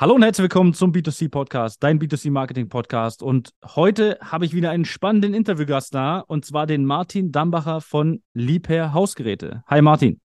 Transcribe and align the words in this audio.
Hallo 0.00 0.14
und 0.14 0.22
herzlich 0.22 0.44
willkommen 0.44 0.74
zum 0.74 0.92
B2C 0.92 1.28
Podcast, 1.28 1.82
dein 1.82 1.98
B2C 1.98 2.30
Marketing 2.30 2.68
Podcast. 2.68 3.20
Und 3.20 3.52
heute 3.64 4.16
habe 4.22 4.44
ich 4.44 4.54
wieder 4.54 4.70
einen 4.70 4.84
spannenden 4.84 5.34
Interviewgast 5.34 5.92
da, 5.92 6.20
und 6.20 6.44
zwar 6.44 6.68
den 6.68 6.84
Martin 6.84 7.32
Dambacher 7.32 7.80
von 7.80 8.22
Liebherr 8.32 8.92
Hausgeräte. 8.92 9.64
Hi 9.66 9.82
Martin. 9.82 10.20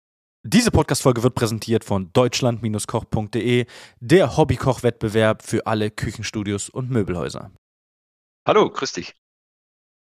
Diese 0.42 0.72
Podcast-Folge 0.72 1.22
wird 1.22 1.36
präsentiert 1.36 1.84
von 1.84 2.12
deutschland-koch.de, 2.14 3.68
der 4.00 4.38
Hobbykoch-Wettbewerb 4.38 5.44
für 5.44 5.68
alle 5.68 5.92
Küchenstudios 5.92 6.70
und 6.70 6.90
Möbelhäuser. 6.90 7.52
Hallo, 8.48 8.72
grüß 8.72 8.94
dich. 8.94 9.14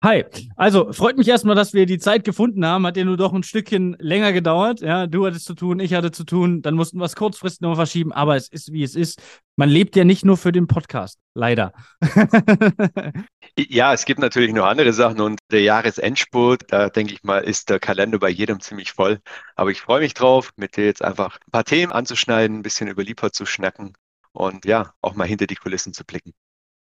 Hi, 0.04 0.24
also 0.56 0.92
freut 0.92 1.16
mich 1.16 1.26
erstmal, 1.26 1.56
dass 1.56 1.72
wir 1.72 1.86
die 1.86 1.98
Zeit 1.98 2.22
gefunden 2.22 2.66
haben. 2.66 2.86
Hat 2.86 2.98
ja 2.98 3.04
nur 3.04 3.16
doch 3.16 3.32
ein 3.32 3.42
Stückchen 3.42 3.96
länger 3.98 4.32
gedauert. 4.32 4.80
Ja, 4.82 5.06
du 5.06 5.26
hattest 5.26 5.46
zu 5.46 5.54
tun, 5.54 5.80
ich 5.80 5.94
hatte 5.94 6.12
zu 6.12 6.24
tun. 6.24 6.60
Dann 6.60 6.74
mussten 6.74 6.98
wir 6.98 7.06
es 7.06 7.16
kurzfristig 7.16 7.62
noch 7.62 7.76
verschieben, 7.76 8.12
aber 8.12 8.36
es 8.36 8.48
ist 8.48 8.72
wie 8.72 8.82
es 8.82 8.94
ist. 8.94 9.22
Man 9.56 9.70
lebt 9.70 9.96
ja 9.96 10.04
nicht 10.04 10.24
nur 10.24 10.36
für 10.36 10.52
den 10.52 10.66
Podcast, 10.66 11.18
leider. 11.34 11.72
ja, 13.58 13.94
es 13.94 14.04
gibt 14.04 14.20
natürlich 14.20 14.52
noch 14.52 14.66
andere 14.66 14.92
Sachen 14.92 15.20
und 15.20 15.40
der 15.50 15.62
Jahresendspurt, 15.62 16.64
da 16.68 16.90
denke 16.90 17.14
ich 17.14 17.24
mal, 17.24 17.38
ist 17.38 17.70
der 17.70 17.80
Kalender 17.80 18.18
bei 18.18 18.28
jedem 18.28 18.60
ziemlich 18.60 18.92
voll. 18.92 19.20
Aber 19.56 19.70
ich 19.70 19.80
freue 19.80 20.00
mich 20.00 20.12
drauf, 20.12 20.52
mit 20.56 20.76
dir 20.76 20.84
jetzt 20.84 21.02
einfach 21.02 21.38
ein 21.46 21.50
paar 21.50 21.64
Themen 21.64 21.90
anzuschneiden, 21.90 22.58
ein 22.58 22.62
bisschen 22.62 22.88
über 22.88 23.02
Liefer 23.02 23.32
zu 23.32 23.46
schnacken 23.46 23.94
und 24.32 24.66
ja, 24.66 24.92
auch 25.00 25.14
mal 25.14 25.26
hinter 25.26 25.46
die 25.46 25.56
Kulissen 25.56 25.94
zu 25.94 26.04
blicken. 26.04 26.34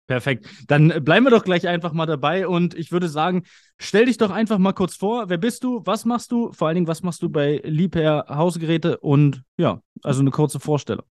Perfekt. 0.08 0.48
Dann 0.68 1.04
bleiben 1.04 1.26
wir 1.26 1.32
doch 1.32 1.44
gleich 1.44 1.68
einfach 1.68 1.92
mal 1.92 2.06
dabei 2.06 2.48
und 2.48 2.74
ich 2.74 2.94
würde 2.94 3.10
sagen, 3.10 3.44
stell 3.78 4.06
dich 4.06 4.18
doch 4.18 4.32
einfach 4.32 4.58
mal 4.58 4.72
kurz 4.72 4.96
vor. 4.96 5.28
Wer 5.28 5.38
bist 5.38 5.66
du? 5.66 5.82
Was 5.84 6.06
machst 6.06 6.32
du? 6.32 6.54
Vor 6.54 6.68
allen 6.68 6.76
Dingen, 6.76 6.88
was 6.88 7.04
machst 7.04 7.22
du 7.22 7.30
bei 7.30 7.62
Liebherr 7.66 8.26
Hausgeräte? 8.30 8.98
Und 9.00 9.44
ja, 9.58 9.82
also 10.04 10.22
eine 10.22 10.32
kurze 10.32 10.62
Vorstellung. 10.62 11.06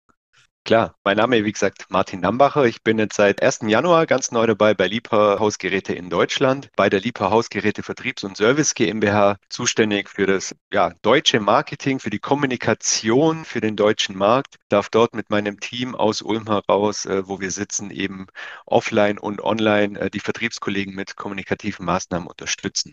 Klar, 0.66 0.96
mein 1.04 1.16
Name, 1.16 1.44
wie 1.44 1.52
gesagt, 1.52 1.86
Martin 1.90 2.18
Nambacher. 2.18 2.64
Ich 2.64 2.82
bin 2.82 2.98
jetzt 2.98 3.14
seit 3.14 3.40
1. 3.40 3.60
Januar 3.68 4.04
ganz 4.04 4.32
neu 4.32 4.48
dabei 4.48 4.74
bei 4.74 4.88
Liebherr 4.88 5.38
Hausgeräte 5.38 5.94
in 5.94 6.10
Deutschland, 6.10 6.70
bei 6.74 6.90
der 6.90 6.98
Liebherr 6.98 7.30
Hausgeräte 7.30 7.84
Vertriebs- 7.84 8.24
und 8.24 8.36
Service 8.36 8.74
GmbH, 8.74 9.36
zuständig 9.48 10.10
für 10.10 10.26
das 10.26 10.56
ja, 10.72 10.92
deutsche 11.02 11.38
Marketing, 11.38 12.00
für 12.00 12.10
die 12.10 12.18
Kommunikation 12.18 13.44
für 13.44 13.60
den 13.60 13.76
deutschen 13.76 14.18
Markt. 14.18 14.56
Darf 14.68 14.88
dort 14.88 15.14
mit 15.14 15.30
meinem 15.30 15.60
Team 15.60 15.94
aus 15.94 16.20
Ulm 16.20 16.48
heraus, 16.48 17.06
äh, 17.06 17.28
wo 17.28 17.38
wir 17.38 17.52
sitzen, 17.52 17.92
eben 17.92 18.26
offline 18.64 19.18
und 19.18 19.40
online 19.44 19.96
äh, 20.00 20.10
die 20.10 20.18
Vertriebskollegen 20.18 20.96
mit 20.96 21.14
kommunikativen 21.14 21.86
Maßnahmen 21.86 22.26
unterstützen. 22.26 22.92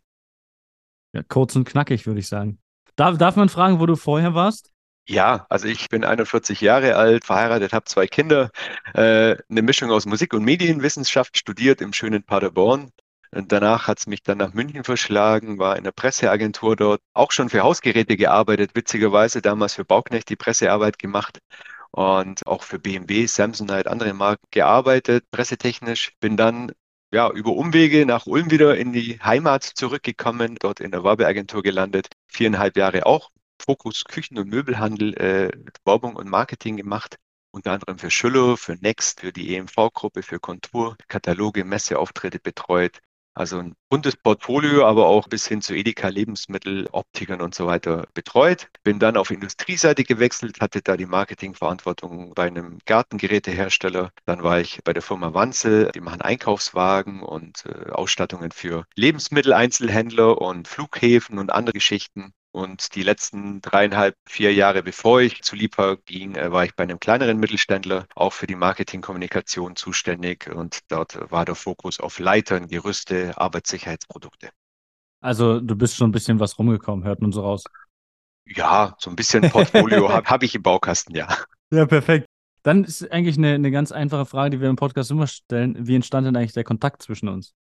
Ja, 1.12 1.24
kurz 1.24 1.56
und 1.56 1.68
knackig, 1.68 2.06
würde 2.06 2.20
ich 2.20 2.28
sagen. 2.28 2.60
Darf, 2.96 3.18
darf 3.18 3.36
man 3.36 3.50
fragen, 3.50 3.80
wo 3.80 3.88
du 3.88 3.96
vorher 3.96 4.36
warst? 4.36 4.73
Ja, 5.06 5.46
also 5.50 5.68
ich 5.68 5.90
bin 5.90 6.06
41 6.06 6.62
Jahre 6.62 6.96
alt, 6.96 7.26
verheiratet, 7.26 7.74
habe 7.74 7.86
zwei 7.86 8.08
Kinder, 8.08 8.52
äh, 8.94 9.36
eine 9.50 9.62
Mischung 9.62 9.92
aus 9.92 10.06
Musik 10.06 10.34
und 10.34 10.44
Medienwissenschaft 10.46 11.38
studiert 11.38 11.82
im 11.82 11.92
schönen 11.92 12.24
Paderborn. 12.24 12.90
Und 13.32 13.52
danach 13.52 13.88
hat 13.88 14.00
es 14.00 14.08
mich 14.08 14.24
dann 14.24 14.38
nach 14.38 14.54
München 14.54 14.84
verschlagen, 14.84 15.58
war 15.60 15.76
in 15.78 15.84
der 15.84 15.92
Presseagentur 15.92 16.76
dort, 16.78 17.02
auch 17.14 17.32
schon 17.32 17.50
für 17.50 17.62
Hausgeräte 17.62 18.16
gearbeitet, 18.16 18.72
witzigerweise 18.76 19.42
damals 19.42 19.74
für 19.74 19.84
Bauknecht 19.84 20.30
die 20.30 20.36
Pressearbeit 20.38 21.00
gemacht 21.00 21.40
und 21.92 22.46
auch 22.48 22.64
für 22.64 22.80
BMW, 22.80 23.26
Samsonite, 23.26 23.90
andere 23.92 24.14
Marken 24.14 24.48
gearbeitet, 24.52 25.26
pressetechnisch. 25.32 26.12
Bin 26.22 26.38
dann 26.38 26.72
ja, 27.12 27.30
über 27.32 27.52
Umwege 27.52 28.06
nach 28.06 28.26
Ulm 28.28 28.52
wieder 28.52 28.78
in 28.78 28.94
die 28.94 29.20
Heimat 29.22 29.64
zurückgekommen, 29.64 30.56
dort 30.60 30.80
in 30.80 30.92
der 30.92 31.04
Werbeagentur 31.04 31.64
gelandet, 31.64 32.08
viereinhalb 32.28 32.78
Jahre 32.78 33.06
auch 33.06 33.30
Fokus 33.60 34.04
Küchen- 34.06 34.38
und 34.38 34.50
Möbelhandel 34.50 35.14
äh, 35.16 35.52
Werbung 35.86 36.16
und 36.16 36.30
Marketing 36.30 36.78
gemacht. 36.78 37.18
Unter 37.52 37.74
anderem 37.74 38.00
für 38.00 38.10
Schüller, 38.10 38.58
für 38.58 38.76
Next, 38.76 39.22
für 39.22 39.32
die 39.32 39.56
EMV-Gruppe, 39.56 40.24
für 40.24 40.40
Kontur, 40.40 40.98
Kataloge, 41.08 41.64
Messeauftritte 41.64 42.40
betreut. 42.40 43.00
Also 43.36 43.58
ein 43.58 43.76
buntes 43.90 44.16
Portfolio, 44.16 44.86
aber 44.86 45.08
auch 45.08 45.28
bis 45.28 45.48
hin 45.48 45.62
zu 45.62 45.74
Edeka, 45.74 46.08
Lebensmittel, 46.08 46.88
Optikern 46.92 47.42
und 47.42 47.56
so 47.56 47.66
weiter 47.66 48.06
betreut. 48.14 48.70
Bin 48.84 49.00
dann 49.00 49.18
auf 49.18 49.32
Industrieseite 49.32 50.04
gewechselt, 50.04 50.62
hatte 50.62 50.84
da 50.84 50.98
die 50.98 51.08
Marketingverantwortung 51.08 52.36
bei 52.36 52.46
einem 52.46 52.78
Gartengerätehersteller. 52.86 54.12
Dann 54.26 54.44
war 54.44 54.60
ich 54.60 54.84
bei 54.84 54.94
der 54.94 55.02
Firma 55.02 55.34
Wanzel, 55.34 55.92
die 55.96 56.02
machen 56.02 56.22
Einkaufswagen 56.22 57.24
und 57.24 57.66
äh, 57.66 57.90
Ausstattungen 57.92 58.52
für 58.52 58.86
Lebensmitteleinzelhändler 58.96 60.40
und 60.40 60.68
Flughäfen 60.68 61.40
und 61.40 61.52
andere 61.52 61.74
Geschichten. 61.74 62.34
Und 62.54 62.94
die 62.94 63.02
letzten 63.02 63.62
dreieinhalb, 63.62 64.16
vier 64.30 64.54
Jahre, 64.54 64.84
bevor 64.84 65.22
ich 65.22 65.42
zu 65.42 65.56
Liebherr 65.56 65.98
ging, 65.98 66.36
äh, 66.36 66.52
war 66.52 66.64
ich 66.64 66.76
bei 66.76 66.84
einem 66.84 67.00
kleineren 67.00 67.40
Mittelständler 67.40 68.06
auch 68.14 68.32
für 68.32 68.46
die 68.46 68.56
Marketingkommunikation 68.56 69.76
zuständig. 69.76 70.48
Und 70.54 70.80
dort 70.90 71.32
war 71.32 71.46
der 71.46 71.56
Fokus 71.56 72.00
auf 72.00 72.20
Leitern, 72.20 72.68
Gerüste, 72.68 73.34
Arbeitssicherheitsprodukte. 73.38 74.52
Also 75.20 75.62
du 75.62 75.76
bist 75.76 75.96
schon 75.96 76.10
ein 76.10 76.12
bisschen 76.12 76.40
was 76.40 76.60
rumgekommen, 76.60 77.06
hört 77.06 77.22
man 77.22 77.32
so 77.32 77.42
raus. 77.42 77.64
Ja, 78.46 78.96
so 79.00 79.10
ein 79.10 79.16
bisschen 79.16 79.50
Portfolio 79.50 80.10
habe 80.14 80.30
hab 80.30 80.44
ich 80.44 80.54
im 80.54 80.62
Baukasten, 80.62 81.16
ja. 81.16 81.36
Ja, 81.72 81.88
perfekt. 81.88 82.28
Dann 82.62 82.84
ist 82.84 83.12
eigentlich 83.12 83.38
eine, 83.38 83.56
eine 83.56 83.72
ganz 83.72 83.92
einfache 83.92 84.28
Frage, 84.28 84.52
die 84.52 84.62
wir 84.62 84.70
im 84.70 84.76
Podcast 84.76 85.10
immer 85.10 85.26
stellen. 85.26 85.76
Wie 85.88 85.96
entstand 85.96 86.28
denn 86.28 86.36
eigentlich 86.36 86.54
der 86.54 86.64
Kontakt 86.64 87.02
zwischen 87.02 87.30
uns? 87.30 87.56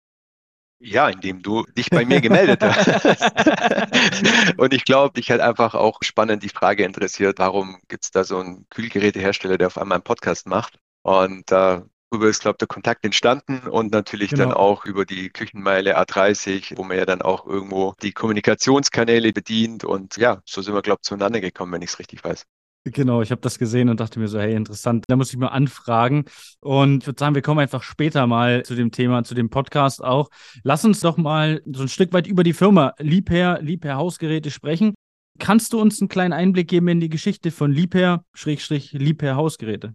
Ja, 0.83 1.11
indem 1.11 1.43
du 1.43 1.65
dich 1.77 1.91
bei 1.91 2.07
mir 2.07 2.23
gemeldet 2.23 2.63
hast. 2.63 2.89
und 4.57 4.73
ich 4.73 4.87
glaube, 4.87 5.13
dich 5.13 5.31
hat 5.31 5.41
einfach 5.41 5.75
auch 5.75 5.99
spannend 6.01 6.43
die 6.43 6.49
Frage 6.49 6.85
interessiert, 6.85 7.39
warum 7.39 7.79
gibt 7.89 8.05
es 8.05 8.11
da 8.11 8.25
so 8.25 8.39
einen 8.39 8.67
Kühlgerätehersteller, 8.71 9.59
der 9.59 9.67
auf 9.67 9.77
einmal 9.77 9.97
einen 9.97 10.05
Podcast 10.05 10.47
macht? 10.47 10.79
Und 11.03 11.51
darüber 11.51 12.29
ist, 12.29 12.41
glaube 12.41 12.55
ich, 12.55 12.59
der 12.61 12.69
Kontakt 12.69 13.05
entstanden 13.05 13.69
und 13.69 13.93
natürlich 13.93 14.31
genau. 14.31 14.45
dann 14.45 14.53
auch 14.55 14.87
über 14.87 15.05
die 15.05 15.29
Küchenmeile 15.29 15.99
A30, 15.99 16.79
wo 16.79 16.83
man 16.83 16.97
ja 16.97 17.05
dann 17.05 17.21
auch 17.21 17.47
irgendwo 17.47 17.93
die 18.01 18.12
Kommunikationskanäle 18.12 19.35
bedient. 19.35 19.85
Und 19.85 20.17
ja, 20.17 20.41
so 20.47 20.62
sind 20.62 20.75
wir, 20.75 20.81
glaube 20.81 21.01
ich, 21.03 21.07
zueinander 21.07 21.43
gekommen, 21.43 21.73
wenn 21.73 21.83
ich 21.83 21.91
es 21.91 21.99
richtig 21.99 22.25
weiß. 22.25 22.47
Genau, 22.85 23.21
ich 23.21 23.31
habe 23.31 23.43
das 23.43 23.59
gesehen 23.59 23.91
und 23.91 24.01
dachte 24.01 24.19
mir 24.19 24.29
so, 24.29 24.41
hey, 24.41 24.55
interessant, 24.55 25.05
da 25.09 25.17
muss 25.17 25.31
ich 25.31 25.39
mal 25.39 25.49
anfragen. 25.49 26.25
Und 26.61 27.03
ich 27.03 27.07
würde 27.07 27.21
sagen, 27.21 27.35
wir 27.35 27.43
kommen 27.43 27.61
einfach 27.61 27.83
später 27.83 28.27
mal 28.27 28.63
zu 28.65 28.75
dem 28.75 28.91
Thema, 28.91 29.23
zu 29.23 29.35
dem 29.35 29.51
Podcast 29.51 30.03
auch. 30.03 30.31
Lass 30.63 30.85
uns 30.85 31.01
doch 31.01 31.19
mal 31.19 31.61
so 31.67 31.83
ein 31.83 31.89
Stück 31.89 32.15
weit 32.15 32.27
über 32.27 32.43
die 32.43 32.55
Firma 32.55 32.95
Liebherr, 32.99 33.61
Liebherr 33.61 33.97
Hausgeräte 33.97 34.51
sprechen. 34.51 34.95
Kannst 35.39 35.75
du 35.75 35.81
uns 35.81 36.01
einen 36.01 36.09
kleinen 36.09 36.33
Einblick 36.33 36.69
geben 36.69 36.89
in 36.89 37.01
die 37.01 37.11
Geschichte 37.11 37.51
von 37.51 37.71
Liebherr, 37.71 38.25
Schrägstrich, 38.33 38.93
Liebherr 38.93 39.37
Hausgeräte? 39.37 39.95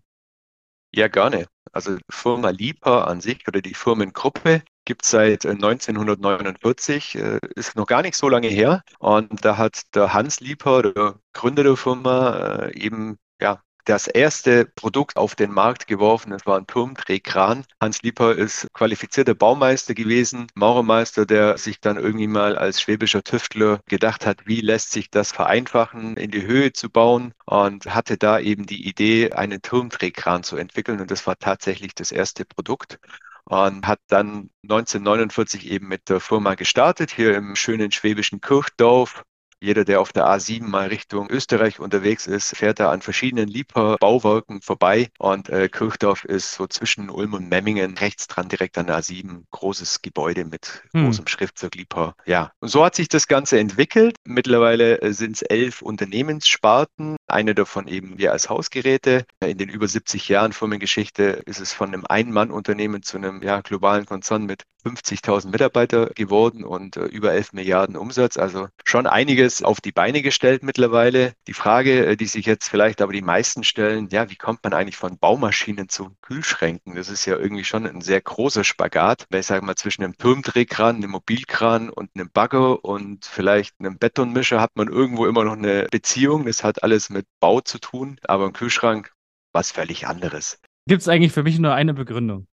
Ja, 0.93 1.07
gerne. 1.07 1.47
Also 1.71 1.97
Firma 2.09 2.51
Liebherr 2.51 3.07
an 3.07 3.19
sich 3.19 3.47
oder 3.47 3.61
die 3.61 3.73
Firmengruppe 3.73 4.61
gibt 4.85 5.03
es 5.03 5.11
seit 5.11 5.45
1949, 5.45 7.15
äh, 7.15 7.19
äh, 7.19 7.39
ist 7.55 7.75
noch 7.75 7.87
gar 7.87 8.01
nicht 8.01 8.15
so 8.15 8.29
lange 8.29 8.47
her. 8.47 8.83
Und 8.99 9.43
da 9.43 9.57
hat 9.57 9.81
der 9.95 10.13
Hans 10.13 10.39
Lieper, 10.39 10.83
der 10.83 11.19
Gründer 11.33 11.63
der 11.63 11.75
Firma, 11.75 12.67
äh, 12.67 12.79
eben 12.79 13.17
ja, 13.41 13.61
das 13.85 14.07
erste 14.07 14.65
Produkt 14.65 15.15
auf 15.15 15.35
den 15.35 15.51
Markt 15.51 15.87
geworfen. 15.87 16.31
Das 16.31 16.45
war 16.45 16.57
ein 16.57 16.67
Turmdrehkran. 16.67 17.65
Hans 17.79 18.01
Lieper 18.01 18.33
ist 18.33 18.67
qualifizierter 18.73 19.35
Baumeister 19.35 19.93
gewesen, 19.93 20.47
Maurermeister, 20.55 21.25
der 21.25 21.57
sich 21.57 21.79
dann 21.81 21.97
irgendwie 21.97 22.27
mal 22.27 22.57
als 22.57 22.81
schwäbischer 22.81 23.23
Tüftler 23.23 23.79
gedacht 23.87 24.25
hat, 24.25 24.47
wie 24.47 24.61
lässt 24.61 24.91
sich 24.91 25.11
das 25.11 25.31
vereinfachen, 25.31 26.17
in 26.17 26.31
die 26.31 26.45
Höhe 26.45 26.73
zu 26.73 26.89
bauen 26.89 27.33
und 27.45 27.93
hatte 27.93 28.17
da 28.17 28.39
eben 28.39 28.65
die 28.65 28.87
Idee, 28.87 29.31
einen 29.33 29.61
Turmdrehkran 29.61 30.43
zu 30.43 30.57
entwickeln. 30.57 30.99
Und 30.99 31.11
das 31.11 31.27
war 31.27 31.37
tatsächlich 31.37 31.93
das 31.93 32.11
erste 32.11 32.43
Produkt 32.45 32.99
und 33.45 33.87
hat 33.87 33.99
dann 34.07 34.49
1949 34.63 35.69
eben 35.69 35.87
mit 35.87 36.09
der 36.09 36.19
Firma 36.19 36.55
gestartet, 36.55 37.11
hier 37.11 37.35
im 37.35 37.55
schönen 37.55 37.91
schwäbischen 37.91 38.41
Kirchdorf. 38.41 39.23
Jeder, 39.61 39.85
der 39.85 40.01
auf 40.01 40.11
der 40.11 40.25
A7 40.25 40.63
mal 40.63 40.87
Richtung 40.87 41.29
Österreich 41.29 41.79
unterwegs 41.79 42.27
ist, 42.27 42.55
fährt 42.55 42.79
da 42.79 42.91
an 42.91 43.01
verschiedenen 43.01 43.47
Lieper-Bauwerken 43.47 44.61
vorbei. 44.61 45.09
Und 45.17 45.49
äh, 45.49 45.69
Kirchdorf 45.69 46.25
ist 46.25 46.53
so 46.53 46.67
zwischen 46.67 47.09
Ulm 47.09 47.33
und 47.33 47.49
Memmingen 47.49 47.97
rechts 47.97 48.27
dran, 48.27 48.49
direkt 48.49 48.77
an 48.77 48.87
der 48.87 48.99
A7. 48.99 49.43
Großes 49.51 50.01
Gebäude 50.01 50.45
mit 50.45 50.83
hm. 50.93 51.05
großem 51.05 51.27
Schriftzug 51.27 51.75
Lieper. 51.75 52.15
Ja, 52.25 52.51
und 52.59 52.69
so 52.69 52.83
hat 52.83 52.95
sich 52.95 53.07
das 53.07 53.27
Ganze 53.27 53.59
entwickelt. 53.59 54.17
Mittlerweile 54.23 55.01
äh, 55.01 55.13
sind 55.13 55.35
es 55.37 55.41
elf 55.41 55.81
Unternehmenssparten. 55.81 57.15
Eine 57.27 57.55
davon 57.55 57.87
eben 57.87 58.17
wir 58.17 58.31
als 58.31 58.49
Hausgeräte. 58.49 59.25
In 59.43 59.57
den 59.57 59.69
über 59.69 59.87
70 59.87 60.27
Jahren 60.29 60.53
Firmengeschichte 60.53 61.41
ist 61.45 61.59
es 61.59 61.73
von 61.73 61.89
einem 61.89 62.05
Ein-Mann-Unternehmen 62.07 63.03
zu 63.03 63.17
einem 63.17 63.41
ja, 63.41 63.61
globalen 63.61 64.05
Konzern 64.05 64.45
mit 64.45 64.63
50.000 64.85 65.49
Mitarbeiter 65.49 66.07
geworden 66.15 66.63
und 66.63 66.95
äh, 66.97 67.05
über 67.05 67.33
11 67.33 67.53
Milliarden 67.53 67.97
Umsatz. 67.97 68.37
Also 68.37 68.67
schon 68.83 69.07
einiges 69.45 69.63
auf 69.63 69.79
die 69.79 69.91
Beine 69.91 70.21
gestellt 70.21 70.63
mittlerweile. 70.63 71.33
Die 71.47 71.53
Frage, 71.53 72.05
äh, 72.05 72.17
die 72.17 72.25
sich 72.25 72.45
jetzt 72.45 72.67
vielleicht 72.67 73.01
aber 73.01 73.13
die 73.13 73.21
meisten 73.21 73.63
stellen, 73.63 74.09
ja, 74.09 74.29
wie 74.29 74.35
kommt 74.35 74.63
man 74.63 74.73
eigentlich 74.73 74.97
von 74.97 75.17
Baumaschinen 75.19 75.87
zu 75.87 76.15
Kühlschränken? 76.21 76.95
Das 76.95 77.09
ist 77.09 77.25
ja 77.25 77.37
irgendwie 77.37 77.63
schon 77.63 77.85
ein 77.85 78.01
sehr 78.01 78.21
großer 78.21 78.63
Spagat. 78.63 79.25
Weil 79.29 79.41
ich 79.41 79.45
sage 79.45 79.65
mal, 79.65 79.75
zwischen 79.75 80.03
einem 80.03 80.17
Turmdrehkran, 80.17 80.97
einem 80.97 81.11
Mobilkran 81.11 81.89
und 81.89 82.09
einem 82.15 82.29
Bagger 82.33 82.83
und 82.83 83.25
vielleicht 83.25 83.75
einem 83.79 83.97
Betonmischer 83.99 84.59
hat 84.59 84.71
man 84.75 84.87
irgendwo 84.87 85.27
immer 85.27 85.43
noch 85.43 85.57
eine 85.57 85.87
Beziehung. 85.91 86.45
Das 86.45 86.63
hat 86.63 86.83
alles 86.83 87.09
mit 87.09 87.27
Bau 87.39 87.61
zu 87.61 87.79
tun, 87.79 88.17
aber 88.23 88.45
ein 88.45 88.53
Kühlschrank 88.53 89.11
was 89.53 89.71
völlig 89.71 90.07
anderes. 90.07 90.59
gibt 90.87 91.01
es 91.01 91.07
eigentlich 91.07 91.31
für 91.31 91.43
mich 91.43 91.59
nur 91.59 91.73
eine 91.73 91.93
Begründung. 91.93 92.47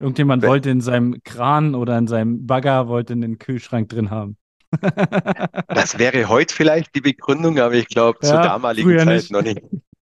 Irgendjemand 0.00 0.42
Wenn, 0.42 0.50
wollte 0.50 0.70
in 0.70 0.80
seinem 0.80 1.22
Kran 1.24 1.74
oder 1.74 1.98
in 1.98 2.06
seinem 2.06 2.46
Bagger 2.46 2.88
wollte 2.88 3.12
einen 3.12 3.38
Kühlschrank 3.38 3.88
drin 3.88 4.10
haben. 4.10 4.36
Das 5.68 5.98
wäre 5.98 6.28
heute 6.28 6.54
vielleicht 6.54 6.94
die 6.94 7.00
Begründung, 7.00 7.58
aber 7.58 7.74
ich 7.74 7.88
glaube 7.88 8.18
ja, 8.22 8.28
zur 8.28 8.40
damaligen 8.40 8.98
Zeit 8.98 9.06
nicht. 9.08 9.30
noch 9.30 9.42
nicht. 9.42 9.62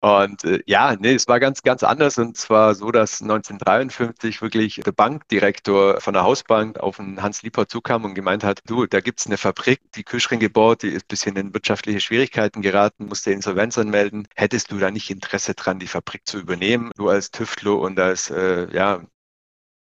Und 0.00 0.44
äh, 0.44 0.60
ja, 0.66 0.94
nee, 0.96 1.14
es 1.14 1.26
war 1.26 1.40
ganz, 1.40 1.62
ganz 1.62 1.82
anders. 1.82 2.18
Und 2.18 2.36
zwar 2.36 2.74
so, 2.74 2.92
dass 2.92 3.20
1953 3.20 4.40
wirklich 4.40 4.76
der 4.84 4.92
Bankdirektor 4.92 6.00
von 6.00 6.14
der 6.14 6.22
Hausbank 6.22 6.78
auf 6.78 6.98
den 6.98 7.20
Hans 7.20 7.42
Lieper 7.42 7.66
zukam 7.66 8.04
und 8.04 8.14
gemeint 8.14 8.44
hat, 8.44 8.60
du, 8.66 8.86
da 8.86 9.00
gibt's 9.00 9.26
eine 9.26 9.38
Fabrik, 9.38 9.80
die 9.96 10.04
Kühlschränke 10.04 10.46
gebaut, 10.46 10.82
die 10.82 10.88
ist 10.88 11.04
ein 11.04 11.08
bisschen 11.08 11.36
in 11.36 11.52
wirtschaftliche 11.52 12.00
Schwierigkeiten 12.00 12.62
geraten, 12.62 13.06
musste 13.06 13.32
Insolvenz 13.32 13.76
anmelden. 13.76 14.28
Hättest 14.36 14.70
du 14.70 14.78
da 14.78 14.92
nicht 14.92 15.10
Interesse 15.10 15.54
dran, 15.54 15.80
die 15.80 15.88
Fabrik 15.88 16.22
zu 16.26 16.38
übernehmen? 16.38 16.92
Du 16.96 17.08
als 17.08 17.32
Tüftler 17.32 17.78
und 17.78 17.98
als, 17.98 18.30
äh, 18.30 18.72
ja, 18.72 19.00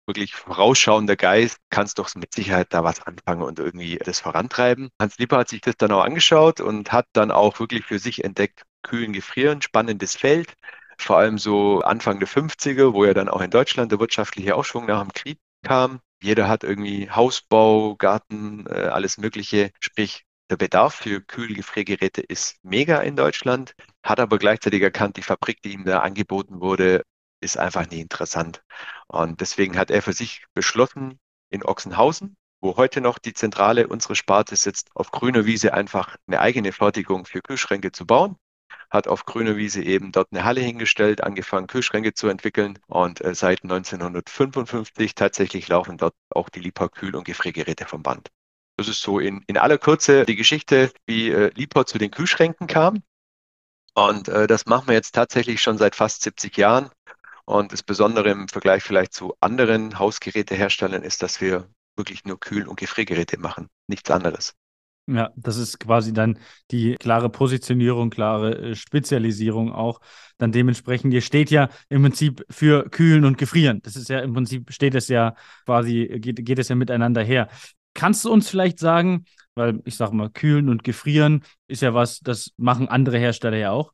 wirklich 0.06 0.34
vorausschauender 0.34 1.16
Geist, 1.16 1.58
kannst 1.70 1.99
doch 1.99 2.14
mit 2.14 2.34
Sicherheit 2.34 2.69
da 2.70 2.84
was 2.84 3.00
anfangen 3.02 3.43
und 3.43 3.58
irgendwie 3.58 3.99
das 3.99 4.20
vorantreiben. 4.20 4.90
Hans 5.00 5.19
Lieper 5.19 5.38
hat 5.38 5.49
sich 5.49 5.60
das 5.60 5.76
dann 5.76 5.93
auch 5.93 6.04
angeschaut 6.04 6.60
und 6.60 6.93
hat 6.93 7.06
dann 7.12 7.31
auch 7.31 7.60
wirklich 7.60 7.84
für 7.84 7.99
sich 7.99 8.25
entdeckt, 8.25 8.62
kühlen, 8.82 9.12
gefrieren, 9.12 9.62
spannendes 9.62 10.16
Feld. 10.16 10.54
Vor 10.99 11.19
allem 11.19 11.38
so 11.38 11.81
Anfang 11.81 12.19
der 12.19 12.28
50er, 12.28 12.93
wo 12.93 13.04
ja 13.04 13.14
dann 13.14 13.28
auch 13.28 13.40
in 13.40 13.50
Deutschland 13.50 13.93
der 13.93 14.00
wirtschaftliche 14.00 14.54
Aufschwung 14.54 14.87
nach 14.87 15.00
dem 15.02 15.12
Krieg 15.12 15.38
kam. 15.62 16.00
Jeder 16.22 16.49
hat 16.49 16.64
irgendwie 16.64 17.10
Hausbau, 17.10 17.96
Garten, 17.96 18.66
äh, 18.69 18.88
alles 18.88 19.19
Mögliche. 19.19 19.70
Sprich, 19.81 20.25
der 20.50 20.56
Bedarf 20.56 20.94
für 20.96 21.20
Kühlgefriergeräte 21.20 22.20
ist 22.20 22.56
mega 22.62 22.99
in 23.00 23.16
Deutschland, 23.16 23.75
hat 24.02 24.20
aber 24.20 24.38
gleichzeitig 24.38 24.82
erkannt, 24.82 25.16
die 25.16 25.22
Fabrik, 25.22 25.62
die 25.62 25.72
ihm 25.72 25.84
da 25.84 26.00
angeboten 26.00 26.60
wurde, 26.60 27.02
ist 27.42 27.58
einfach 27.58 27.88
nie 27.90 28.00
interessant. 28.00 28.62
Und 29.08 29.40
deswegen 29.40 29.76
hat 29.76 29.90
er 29.90 30.02
für 30.02 30.12
sich 30.12 30.44
beschlossen, 30.54 31.18
in 31.50 31.64
Ochsenhausen, 31.64 32.36
wo 32.60 32.76
heute 32.76 33.00
noch 33.00 33.18
die 33.18 33.34
Zentrale 33.34 33.88
unserer 33.88 34.14
Sparte 34.14 34.56
sitzt, 34.56 34.90
auf 34.94 35.10
grüner 35.10 35.44
Wiese 35.44 35.74
einfach 35.74 36.16
eine 36.26 36.40
eigene 36.40 36.72
Fertigung 36.72 37.26
für 37.26 37.42
Kühlschränke 37.42 37.92
zu 37.92 38.06
bauen 38.06 38.36
hat 38.92 39.08
auf 39.08 39.24
grüner 39.24 39.56
Wiese 39.56 39.82
eben 39.82 40.12
dort 40.12 40.28
eine 40.32 40.44
Halle 40.44 40.60
hingestellt, 40.60 41.22
angefangen 41.22 41.66
Kühlschränke 41.66 42.12
zu 42.12 42.28
entwickeln 42.28 42.78
und 42.86 43.22
äh, 43.22 43.34
seit 43.34 43.62
1955 43.62 45.14
tatsächlich 45.14 45.66
laufen 45.68 45.96
dort 45.96 46.14
auch 46.28 46.50
die 46.50 46.60
Lipa 46.60 46.88
Kühl- 46.88 47.16
und 47.16 47.24
Gefriergeräte 47.24 47.86
vom 47.86 48.02
Band. 48.02 48.28
Das 48.76 48.88
ist 48.88 49.00
so 49.00 49.18
in, 49.18 49.42
in 49.46 49.56
aller 49.56 49.78
Kürze 49.78 50.26
die 50.26 50.36
Geschichte, 50.36 50.92
wie 51.06 51.30
äh, 51.30 51.50
Lipa 51.54 51.86
zu 51.86 51.98
den 51.98 52.10
Kühlschränken 52.10 52.66
kam. 52.66 53.02
Und 53.94 54.28
äh, 54.28 54.46
das 54.46 54.66
machen 54.66 54.88
wir 54.88 54.94
jetzt 54.94 55.14
tatsächlich 55.14 55.62
schon 55.62 55.78
seit 55.78 55.94
fast 55.94 56.22
70 56.22 56.56
Jahren. 56.56 56.90
Und 57.44 57.72
das 57.72 57.82
Besondere 57.82 58.30
im 58.30 58.48
Vergleich 58.48 58.82
vielleicht 58.82 59.12
zu 59.12 59.34
anderen 59.40 59.98
Hausgeräteherstellern 59.98 61.02
ist, 61.02 61.22
dass 61.22 61.40
wir 61.40 61.68
wirklich 61.96 62.24
nur 62.24 62.38
Kühl- 62.38 62.68
und 62.68 62.78
Gefriergeräte 62.78 63.38
machen, 63.38 63.68
nichts 63.88 64.10
anderes. 64.10 64.54
Ja, 65.08 65.30
das 65.34 65.56
ist 65.56 65.80
quasi 65.80 66.12
dann 66.12 66.38
die 66.70 66.94
klare 66.94 67.28
Positionierung, 67.28 68.08
klare 68.10 68.70
äh, 68.70 68.74
Spezialisierung 68.76 69.72
auch. 69.72 70.00
Dann 70.38 70.52
dementsprechend, 70.52 71.12
ihr 71.12 71.22
steht 71.22 71.50
ja 71.50 71.70
im 71.88 72.02
Prinzip 72.02 72.44
für 72.48 72.88
Kühlen 72.88 73.24
und 73.24 73.36
Gefrieren. 73.36 73.80
Das 73.82 73.96
ist 73.96 74.08
ja 74.08 74.20
im 74.20 74.32
Prinzip, 74.32 74.72
steht 74.72 74.94
es 74.94 75.08
ja 75.08 75.34
quasi, 75.66 76.08
geht, 76.20 76.44
geht 76.44 76.58
es 76.60 76.68
ja 76.68 76.76
miteinander 76.76 77.22
her. 77.24 77.48
Kannst 77.94 78.24
du 78.24 78.32
uns 78.32 78.48
vielleicht 78.48 78.78
sagen, 78.78 79.24
weil 79.56 79.80
ich 79.84 79.96
sage 79.96 80.14
mal, 80.14 80.30
Kühlen 80.30 80.68
und 80.68 80.84
Gefrieren 80.84 81.42
ist 81.66 81.82
ja 81.82 81.94
was, 81.94 82.20
das 82.20 82.52
machen 82.56 82.88
andere 82.88 83.18
Hersteller 83.18 83.56
ja 83.56 83.72
auch. 83.72 83.92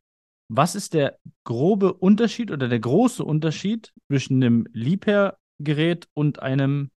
Was 0.49 0.75
ist 0.75 0.95
der 0.95 1.19
grobe 1.45 1.93
Unterschied 1.93 2.51
oder 2.51 2.69
der 2.69 2.81
große 2.81 3.23
Unterschied 3.23 3.93
zwischen 4.07 4.43
einem 4.43 4.67
Liebherr-Gerät 4.73 6.09
und 6.15 6.41
einem, 6.41 6.91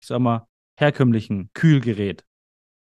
ich 0.00 0.08
sag 0.08 0.20
mal, 0.20 0.48
herkömmlichen 0.78 1.50
Kühlgerät? 1.52 2.24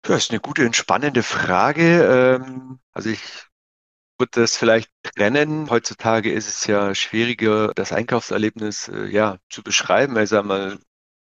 Das 0.03 0.25
ist 0.25 0.31
eine 0.31 0.41
gute, 0.41 0.65
entspannende 0.65 1.23
Frage. 1.23 2.39
Ähm, 2.43 2.81
also 2.93 3.11
ich 3.11 3.21
würde 4.19 4.43
das 4.43 4.57
vielleicht 4.57 4.91
trennen. 5.03 5.71
Heutzutage 5.71 6.33
ist 6.33 6.49
es 6.49 6.67
ja 6.67 6.95
schwieriger, 6.95 7.73
das 7.75 7.93
Einkaufserlebnis 7.93 8.89
äh, 8.89 9.07
ja 9.07 9.39
zu 9.49 9.63
beschreiben. 9.63 10.17
Also 10.17 10.39
einmal, 10.39 10.79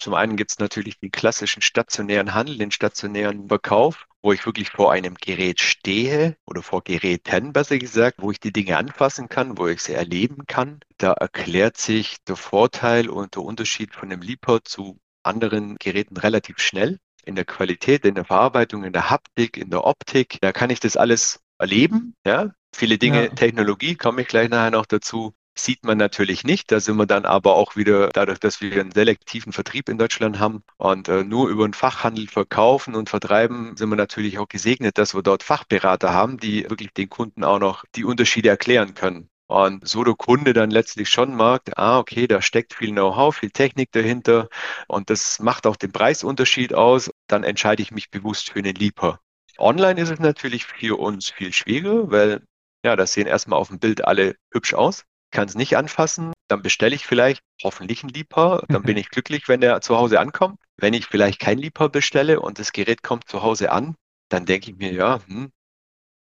zum 0.02 0.16
einen 0.16 0.36
gibt 0.36 0.52
es 0.52 0.60
natürlich 0.60 1.00
den 1.00 1.12
klassischen 1.12 1.62
stationären 1.62 2.34
Handel, 2.34 2.58
den 2.58 2.72
stationären 2.72 3.48
Verkauf, 3.50 4.08
wo 4.24 4.34
ich 4.34 4.46
wirklich 4.48 4.72
vor 4.72 4.92
einem 4.92 5.14
Gerät 5.14 5.62
stehe 5.62 6.36
oder 6.48 6.64
vor 6.64 6.84
Geräten 6.84 7.54
besser 7.54 7.78
gesagt, 7.78 8.18
wo 8.20 8.32
ich 8.32 8.40
die 8.40 8.52
Dinge 8.52 8.78
anfassen 8.78 9.30
kann, 9.30 9.60
wo 9.60 9.68
ich 9.68 9.82
sie 9.82 9.94
erleben 9.94 10.48
kann. 10.48 10.80
Da 10.98 11.14
erklärt 11.14 11.78
sich 11.78 12.18
der 12.28 12.36
Vorteil 12.36 13.10
und 13.10 13.36
der 13.36 13.44
Unterschied 13.44 13.94
von 13.94 14.12
einem 14.12 14.22
Liebhaber 14.22 14.64
zu 14.64 15.00
anderen 15.22 15.76
Geräten 15.78 16.18
relativ 16.18 16.58
schnell 16.58 16.98
in 17.24 17.36
der 17.36 17.46
Qualität, 17.46 18.04
in 18.04 18.16
der 18.16 18.26
Verarbeitung, 18.26 18.84
in 18.84 18.94
der 18.94 19.12
Haptik, 19.12 19.58
in 19.58 19.70
der 19.70 19.86
Optik. 19.86 20.40
Da 20.42 20.52
kann 20.52 20.72
ich 20.72 20.80
das 20.80 20.98
alles 20.98 21.42
erleben. 21.60 22.16
Ja? 22.26 22.56
Viele 22.74 22.98
Dinge, 22.98 23.26
ja. 23.26 23.30
Technologie, 23.30 23.96
komme 23.96 24.24
ich 24.24 24.28
gleich 24.28 24.50
nachher 24.50 24.72
noch 24.72 24.88
dazu, 24.88 25.36
sieht 25.56 25.84
man 25.84 25.98
natürlich 25.98 26.44
nicht. 26.44 26.72
Da 26.72 26.80
sind 26.80 26.98
wir 26.98 27.06
dann 27.06 27.26
aber 27.26 27.56
auch 27.56 27.76
wieder, 27.76 28.10
dadurch, 28.10 28.40
dass 28.40 28.62
wir 28.62 28.80
einen 28.80 28.92
selektiven 28.92 29.54
Vertrieb 29.54 29.90
in 29.90 29.98
Deutschland 29.98 30.40
haben 30.40 30.64
und 30.78 31.08
äh, 31.10 31.24
nur 31.24 31.50
über 31.50 31.68
den 31.68 31.74
Fachhandel 31.74 32.28
verkaufen 32.28 32.96
und 32.96 33.10
vertreiben, 33.10 33.76
sind 33.78 33.90
wir 33.90 33.96
natürlich 33.96 34.40
auch 34.40 34.48
gesegnet, 34.48 34.98
dass 34.98 35.14
wir 35.14 35.22
dort 35.22 35.44
Fachberater 35.44 36.14
haben, 36.14 36.38
die 36.38 36.70
wirklich 36.70 36.94
den 36.94 37.10
Kunden 37.10 37.44
auch 37.44 37.60
noch 37.60 37.86
die 37.96 38.06
Unterschiede 38.06 38.50
erklären 38.50 38.94
können. 38.94 39.30
Und 39.48 39.86
so 39.86 40.06
der 40.06 40.16
Kunde 40.16 40.54
dann 40.54 40.72
letztlich 40.72 41.10
schon 41.10 41.36
merkt, 41.36 41.78
ah, 41.78 42.00
okay, 42.00 42.26
da 42.26 42.42
steckt 42.42 42.74
viel 42.74 42.92
Know-how, 42.92 43.36
viel 43.36 43.52
Technik 43.52 43.92
dahinter 43.92 44.48
und 44.88 45.10
das 45.10 45.40
macht 45.40 45.68
auch 45.68 45.76
den 45.76 45.92
Preisunterschied 45.92 46.74
aus, 46.74 47.12
dann 47.28 47.44
entscheide 47.44 47.84
ich 47.84 47.92
mich 47.92 48.10
bewusst 48.10 48.52
für 48.52 48.60
einen 48.60 48.76
Lieber. 48.76 49.20
Online 49.58 50.00
ist 50.00 50.10
es 50.10 50.20
natürlich 50.20 50.66
für 50.66 50.98
uns 50.98 51.30
viel 51.30 51.52
schwieriger, 51.52 52.10
weil 52.10 52.46
ja, 52.86 52.96
das 52.96 53.12
sehen 53.12 53.28
erstmal 53.28 53.60
auf 53.60 53.68
dem 53.68 53.80
Bild 53.80 54.06
alle 54.06 54.38
hübsch 54.52 54.74
aus. 54.74 55.04
Kann 55.32 55.48
es 55.48 55.56
nicht 55.56 55.78
anfassen, 55.78 56.34
dann 56.50 56.62
bestelle 56.62 56.96
ich 56.96 57.06
vielleicht 57.06 57.42
hoffentlich 57.64 58.04
einen 58.04 58.14
Liebhaber, 58.14 58.66
dann 58.68 58.84
bin 58.84 58.98
ich 58.98 59.10
glücklich, 59.10 59.48
wenn 59.48 59.62
er 59.62 59.82
zu 59.82 59.98
Hause 59.98 60.20
ankommt. 60.20 60.60
Wenn 60.78 60.94
ich 60.94 61.06
vielleicht 61.06 61.40
kein 61.40 61.58
Liebhaber 61.58 61.90
bestelle 61.90 62.42
und 62.42 62.60
das 62.60 62.74
Gerät 62.74 63.02
kommt 63.04 63.30
zu 63.30 63.42
Hause 63.42 63.72
an, 63.72 63.96
dann 64.30 64.46
denke 64.46 64.72
ich 64.72 64.78
mir, 64.78 64.92
ja, 64.92 65.22
hm, 65.28 65.52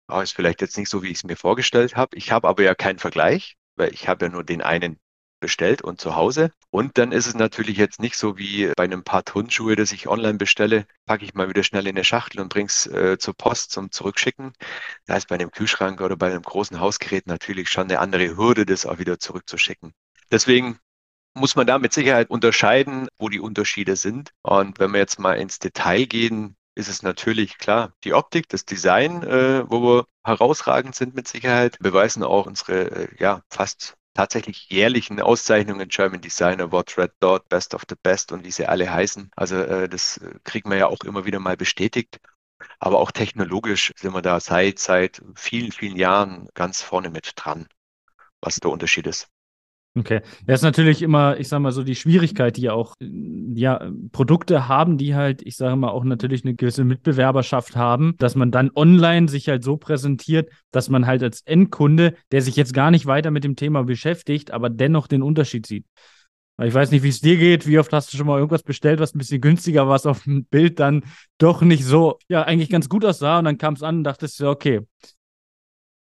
oh, 0.08 0.20
ist 0.20 0.34
vielleicht 0.34 0.62
jetzt 0.62 0.78
nicht 0.78 0.90
so, 0.90 1.04
wie 1.04 1.08
ich 1.08 1.18
es 1.18 1.24
mir 1.24 1.36
vorgestellt 1.36 1.96
habe. 1.96 2.16
Ich 2.16 2.32
habe 2.32 2.48
aber 2.48 2.64
ja 2.64 2.76
keinen 2.76 3.00
Vergleich, 3.00 3.56
weil 3.76 3.94
ich 3.94 4.08
habe 4.08 4.26
ja 4.26 4.32
nur 4.32 4.44
den 4.44 4.62
einen 4.62 5.00
bestellt 5.42 5.82
und 5.82 6.00
zu 6.00 6.16
Hause. 6.16 6.52
Und 6.70 6.98
dann 6.98 7.12
ist 7.12 7.28
es 7.28 7.36
natürlich 7.36 7.76
jetzt 7.78 8.00
nicht 8.00 8.16
so 8.16 8.38
wie 8.38 8.72
bei 8.78 8.86
einem 8.86 9.04
Paar 9.04 9.26
Turnschuhe, 9.26 9.76
das 9.76 9.92
ich 9.92 10.08
online 10.08 10.38
bestelle, 10.38 10.86
packe 11.06 11.26
ich 11.26 11.34
mal 11.34 11.50
wieder 11.50 11.64
schnell 11.64 11.88
in 11.88 11.98
eine 11.98 12.06
Schachtel 12.06 12.40
und 12.40 12.48
bring's 12.48 12.86
äh, 12.86 13.18
zur 13.18 13.36
Post 13.36 13.72
zum 13.72 13.92
Zurückschicken. 13.92 14.54
Da 15.06 15.18
ist 15.18 15.28
bei 15.28 15.36
einem 15.36 15.52
Kühlschrank 15.52 16.00
oder 16.00 16.16
bei 16.16 16.28
einem 16.28 16.44
großen 16.44 16.80
Hausgerät 16.80 17.28
natürlich 17.28 17.70
schon 17.70 17.84
eine 17.84 18.00
andere 18.00 18.38
Hürde, 18.38 18.66
das 18.66 18.86
auch 18.86 19.00
wieder 19.00 19.20
zurückzuschicken. 19.20 19.94
Deswegen 20.32 20.80
muss 21.34 21.56
man 21.56 21.68
da 21.68 21.80
mit 21.80 21.94
Sicherheit 21.94 22.30
unterscheiden, 22.30 23.08
wo 23.18 23.30
die 23.30 23.40
Unterschiede 23.40 23.96
sind. 23.96 24.32
Und 24.42 24.80
wenn 24.80 24.92
wir 24.92 25.00
jetzt 25.00 25.20
mal 25.20 25.34
ins 25.34 25.60
Detail 25.60 26.06
gehen, 26.06 26.56
ist 26.76 26.88
es 26.88 27.04
natürlich 27.04 27.58
klar, 27.58 27.94
die 28.04 28.14
Optik, 28.14 28.48
das 28.50 28.66
Design, 28.66 29.24
äh, 29.24 29.70
wo 29.70 29.82
wir 29.82 30.06
herausragend 30.24 30.96
sind 30.96 31.16
mit 31.16 31.28
Sicherheit, 31.28 31.78
beweisen 31.80 32.24
auch 32.24 32.46
unsere 32.46 32.92
äh, 32.92 33.08
ja 33.20 33.42
fast 33.50 33.98
tatsächlich 34.14 34.70
jährlichen 34.70 35.22
Auszeichnungen 35.22 35.88
German 35.90 36.22
Design 36.22 36.62
Award, 36.62 36.98
Red 36.98 37.14
Dot, 37.20 37.48
Best 37.50 37.74
of 37.74 37.84
the 37.90 37.96
Best 38.02 38.32
und 38.32 38.46
wie 38.46 38.52
sie 38.52 38.68
alle 38.68 38.92
heißen. 38.92 39.32
Also 39.36 39.58
äh, 39.58 39.90
das 39.90 40.18
äh, 40.18 40.40
kriegen 40.44 40.70
wir 40.70 40.78
ja 40.78 40.88
auch 40.88 41.02
immer 41.06 41.26
wieder 41.26 41.40
mal 41.40 41.58
bestätigt. 41.58 42.20
Aber 42.80 43.00
auch 43.00 43.12
technologisch 43.12 43.92
sind 43.98 44.14
wir 44.14 44.22
da 44.22 44.40
seit, 44.40 44.80
seit 44.80 45.22
vielen, 45.36 45.72
vielen 45.72 45.98
Jahren 45.98 46.48
ganz 46.54 46.82
vorne 46.82 47.10
mit 47.10 47.34
dran, 47.36 47.68
was 48.42 48.58
der 48.58 48.72
Unterschied 48.72 49.08
ist. 49.08 49.31
Okay. 49.94 50.22
Das 50.46 50.62
ist 50.62 50.64
natürlich 50.64 51.02
immer, 51.02 51.38
ich 51.38 51.50
sage 51.50 51.64
mal 51.64 51.74
so, 51.74 51.84
die 51.84 51.96
Schwierigkeit, 51.96 52.56
die 52.56 52.70
auch 52.70 52.96
ja, 53.00 53.92
Produkte 54.14 54.70
haben, 54.70 54.98
die 54.98 55.16
halt, 55.16 55.42
ich 55.46 55.58
sage 55.58 55.76
mal, 55.76 55.90
auch 55.90 56.06
natürlich 56.06 56.46
eine 56.46 56.56
gewisse 56.56 56.86
Mitbewerberschaft 56.86 57.76
haben, 57.76 58.16
dass 58.18 58.36
man 58.36 58.52
dann 58.52 58.72
online 58.74 59.28
sich 59.28 59.50
halt 59.50 59.66
so 59.66 59.76
präsentiert, 59.76 60.50
dass 60.72 60.88
man 60.88 61.08
halt 61.08 61.24
als 61.24 61.42
Endkunde, 61.42 62.16
der 62.32 62.42
sich 62.42 62.56
jetzt 62.56 62.74
gar 62.74 62.90
nicht 62.90 63.06
weiter 63.06 63.32
mit 63.32 63.44
dem 63.44 63.58
Thema 63.58 63.84
beschäftigt, 63.84 64.52
aber 64.52 64.70
dennoch 64.70 65.08
den 65.08 65.22
Unterschied 65.22 65.66
sieht. 65.66 65.86
Ich 66.64 66.74
weiß 66.74 66.92
nicht, 66.92 67.04
wie 67.04 67.10
es 67.10 67.22
dir 67.22 67.38
geht. 67.38 67.66
Wie 67.68 67.80
oft 67.80 67.92
hast 67.92 68.14
du 68.14 68.18
schon 68.18 68.28
mal 68.28 68.38
irgendwas 68.38 68.64
bestellt, 68.64 69.00
was 69.00 69.16
ein 69.16 69.18
bisschen 69.18 69.42
günstiger 69.42 69.88
war, 69.88 69.96
was 69.96 70.06
auf 70.06 70.24
dem 70.24 70.46
Bild 70.46 70.80
dann 70.80 71.04
doch 71.38 71.62
nicht 71.62 71.84
so, 71.84 72.20
ja, 72.30 72.44
eigentlich 72.44 72.70
ganz 72.70 72.88
gut 72.88 73.04
aussah. 73.04 73.40
Und 73.40 73.46
dann 73.46 73.58
kam 73.58 73.74
es 73.74 73.84
an 73.84 73.98
und 73.98 74.04
dachtest 74.04 74.40
du, 74.40 74.48
okay, 74.48 74.82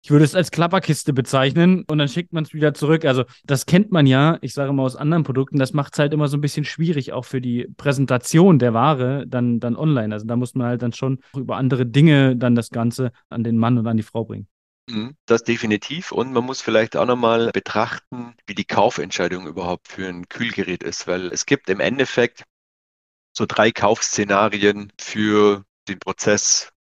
ich 0.03 0.11
würde 0.11 0.25
es 0.25 0.35
als 0.35 0.51
Klapperkiste 0.51 1.13
bezeichnen 1.13 1.85
und 1.87 1.97
dann 1.97 2.09
schickt 2.09 2.33
man 2.33 2.43
es 2.43 2.53
wieder 2.53 2.73
zurück. 2.73 3.05
Also 3.05 3.23
das 3.45 3.65
kennt 3.65 3.91
man 3.91 4.05
ja, 4.05 4.37
ich 4.41 4.53
sage 4.53 4.73
mal 4.73 4.83
aus 4.83 4.97
anderen 4.97 5.23
Produkten, 5.23 5.59
das 5.59 5.73
macht 5.73 5.93
es 5.93 5.99
halt 5.99 6.13
immer 6.13 6.27
so 6.27 6.37
ein 6.37 6.41
bisschen 6.41 6.65
schwierig, 6.65 7.13
auch 7.13 7.25
für 7.25 7.39
die 7.41 7.67
Präsentation 7.77 8.59
der 8.59 8.73
Ware 8.73 9.25
dann, 9.27 9.59
dann 9.61 9.77
online. 9.77 10.13
Also 10.13 10.25
da 10.27 10.35
muss 10.35 10.55
man 10.55 10.67
halt 10.67 10.81
dann 10.81 10.93
schon 10.93 11.19
über 11.35 11.55
andere 11.57 11.85
Dinge 11.85 12.35
dann 12.35 12.53
das 12.55 12.69
Ganze 12.69 13.11
an 13.29 13.43
den 13.43 13.57
Mann 13.57 13.77
und 13.77 13.87
an 13.87 13.97
die 13.97 14.03
Frau 14.03 14.25
bringen. 14.25 14.47
Mhm, 14.89 15.15
Das 15.25 15.43
definitiv. 15.43 16.11
Und 16.11 16.33
man 16.33 16.43
muss 16.45 16.61
vielleicht 16.61 16.95
auch 16.97 17.05
nochmal 17.05 17.51
betrachten, 17.51 18.35
wie 18.45 18.55
die 18.55 18.65
Kaufentscheidung 18.65 19.47
überhaupt 19.47 19.87
für 19.87 20.07
ein 20.07 20.27
Kühlgerät 20.27 20.83
ist, 20.83 21.07
weil 21.07 21.27
es 21.27 21.45
gibt 21.45 21.69
im 21.69 21.79
Endeffekt 21.79 22.43
so 23.37 23.45
drei 23.47 23.71
Kaufszenarien 23.71 24.91
für 24.99 25.65
den 25.87 25.99
Prozess 25.99 26.71